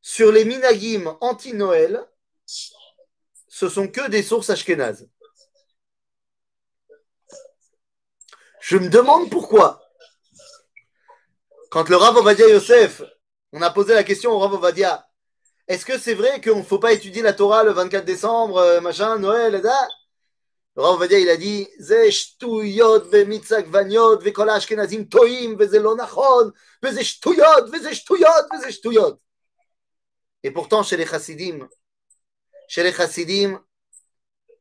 [0.00, 2.06] sur les minagim anti-Noël,
[2.46, 5.08] ce sont que des sources ashkénazes.
[8.60, 9.82] Je me demande pourquoi.
[11.72, 13.02] Quand le Rav Ovadia Yosef,
[13.50, 15.08] on a posé la question au Rav Ovadia,
[15.66, 18.80] est-ce que c'est vrai qu'on ne faut pas étudier la Torah le 24 décembre, euh,
[18.80, 19.62] machin, Noël, et
[20.76, 23.08] le il a dit Ze shtuyot
[25.08, 26.52] toim ve ze lo nachon
[26.82, 27.94] ve ze shtuyot ve ze
[28.70, 29.18] shtuyot.
[30.42, 31.66] Et pourtant, chez les chassidim,
[32.68, 33.58] chez les chassidim,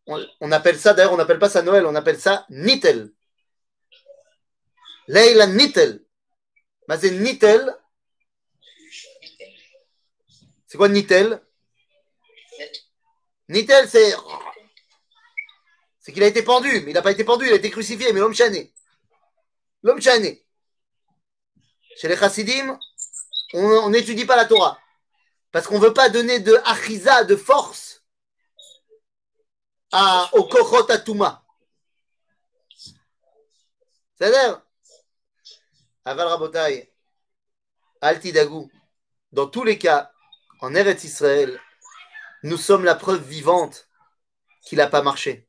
[0.07, 3.11] on, appelle ça, d'ailleurs, on n'appelle pas ça Noël, on appelle ça Nitel.
[5.07, 6.03] Leila Nitel.
[6.87, 7.75] Mais c'est Nitel.
[10.65, 11.41] C'est quoi Nitel
[13.49, 14.15] Nitel, c'est
[16.05, 18.13] c'est qu'il a été pendu, mais il n'a pas été pendu, il a été crucifié,
[18.13, 18.71] mais l'homme chané.
[19.81, 20.45] L'homme chané.
[21.97, 22.77] Chez les chassidim,
[23.53, 24.77] on n'étudie pas la Torah.
[25.51, 28.03] Parce qu'on ne veut pas donner de achiza, de force,
[29.91, 31.43] à, au kochot atuma.
[34.13, 34.61] C'est-à-dire,
[36.05, 36.93] Aval Rabotai,
[38.01, 38.69] Altidagou,
[39.31, 40.11] dans tous les cas,
[40.61, 41.59] en Eretz Israël,
[42.43, 43.89] nous sommes la preuve vivante
[44.61, 45.47] qu'il n'a pas marché.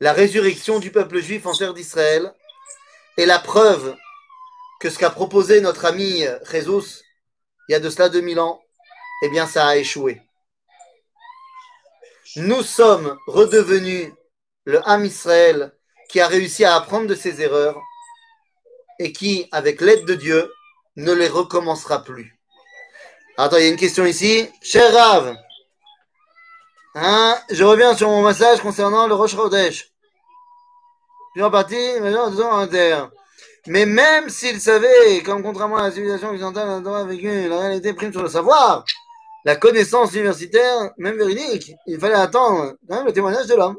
[0.00, 2.32] La résurrection du peuple juif en terre d'Israël
[3.16, 3.96] est la preuve
[4.80, 7.04] que ce qu'a proposé notre ami Jésus
[7.68, 8.60] il y a de cela 2000 ans,
[9.22, 10.20] eh bien ça a échoué.
[12.36, 14.12] Nous sommes redevenus
[14.64, 15.72] le Ham Israël
[16.08, 17.80] qui a réussi à apprendre de ses erreurs
[18.98, 20.52] et qui, avec l'aide de Dieu,
[20.96, 22.38] ne les recommencera plus.
[23.36, 24.48] Attends, il y a une question ici.
[24.62, 25.36] Cher Rav,
[26.94, 29.92] hein, je reviens sur mon message concernant le Roche Rodesh.
[31.34, 33.10] Je suis en partie, maintenant, en terre.
[33.66, 38.22] Mais même s'il savait, comme contrairement à la civilisation occidentale, a la réalité prime sur
[38.22, 38.84] le savoir,
[39.44, 43.76] la connaissance universitaire, même véridique, il fallait attendre le témoignage de l'homme.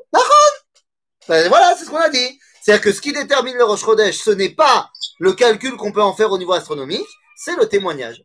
[1.28, 2.40] Ben voilà, c'est ce qu'on a dit.
[2.62, 4.90] C'est-à-dire que ce qui détermine le Rosh Chodesh, ce n'est pas
[5.20, 8.24] le calcul qu'on peut en faire au niveau astronomique, c'est le témoignage.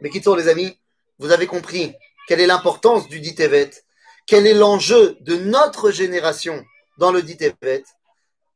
[0.00, 0.78] Mais qui sont les amis,
[1.18, 1.94] vous avez compris
[2.28, 3.70] quelle est l'importance du dit Tevet,
[4.26, 6.62] quel est l'enjeu de notre génération
[6.98, 7.84] dans le dit Tevet.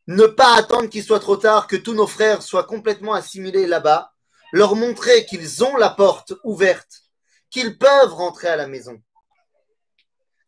[0.06, 4.12] Ne pas attendre qu'il soit trop tard, que tous nos frères soient complètement assimilés là-bas.
[4.52, 7.04] Leur montrer qu'ils ont la porte ouverte,
[7.48, 9.00] qu'ils peuvent rentrer à la maison.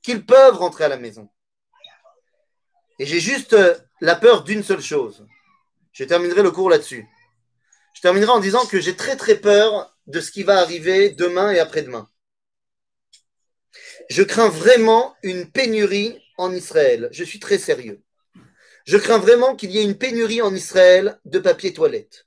[0.03, 1.31] Qu'ils peuvent rentrer à la maison.
[2.99, 5.27] Et j'ai juste euh, la peur d'une seule chose.
[5.93, 7.09] Je terminerai le cours là-dessus.
[7.95, 11.53] Je terminerai en disant que j'ai très très peur de ce qui va arriver demain
[11.53, 12.11] et après-demain.
[14.09, 17.09] Je crains vraiment une pénurie en Israël.
[17.13, 18.03] Je suis très sérieux.
[18.85, 22.27] Je crains vraiment qu'il y ait une pénurie en Israël de papier toilette.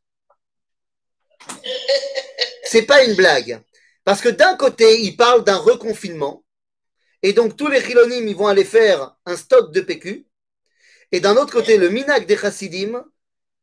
[2.63, 3.61] C'est pas une blague.
[4.03, 6.43] Parce que d'un côté, il parle d'un reconfinement.
[7.21, 10.25] Et donc, tous les chilonim, ils vont aller faire un stock de PQ.
[11.11, 13.03] Et d'un autre côté, le minac des chassidim,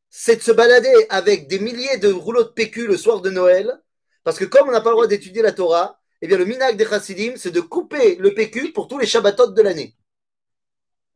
[0.08, 3.80] c'est de se balader avec des milliers de rouleaux de PQ le soir de Noël.
[4.22, 6.74] Parce que comme on n'a pas le droit d'étudier la Torah, eh bien, le minac
[6.78, 9.94] des chassidim, c'est de couper le PQ pour tous les Shabbatot de l'année.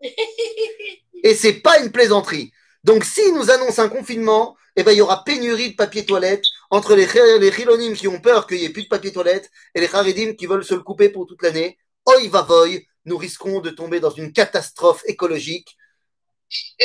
[1.22, 2.52] Et c'est pas une plaisanterie.
[2.84, 6.44] Donc, s'ils nous annoncent un confinement, eh ben, il y aura pénurie de papier toilette
[6.68, 7.06] entre les,
[7.38, 10.34] les chilonim qui ont peur qu'il n'y ait plus de papier toilette et les charidim
[10.34, 11.78] qui veulent se le couper pour toute l'année.
[12.04, 15.74] Oi va voy, nous risquons de tomber dans une catastrophe écologique.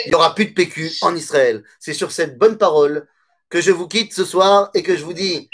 [0.06, 1.66] Il n'y aura plus de PQ en Israël.
[1.78, 3.06] C'est sur cette bonne parole
[3.50, 5.50] que je vous quitte ce soir et que je vous dis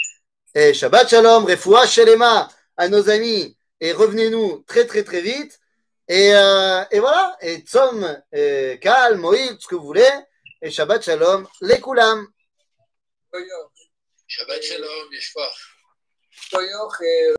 [0.54, 2.48] eh, Shabbat Shalom, Refoua Shalema
[2.80, 5.60] à nos amis et revenez-nous très très très vite.
[6.08, 10.10] Et, euh, et voilà, et Tzom, et calme, Moïd, ce que vous voulez,
[10.62, 12.26] et Shabbat Shalom, les Kulam.
[14.26, 15.46] Shabbat Shalom, Yeshua.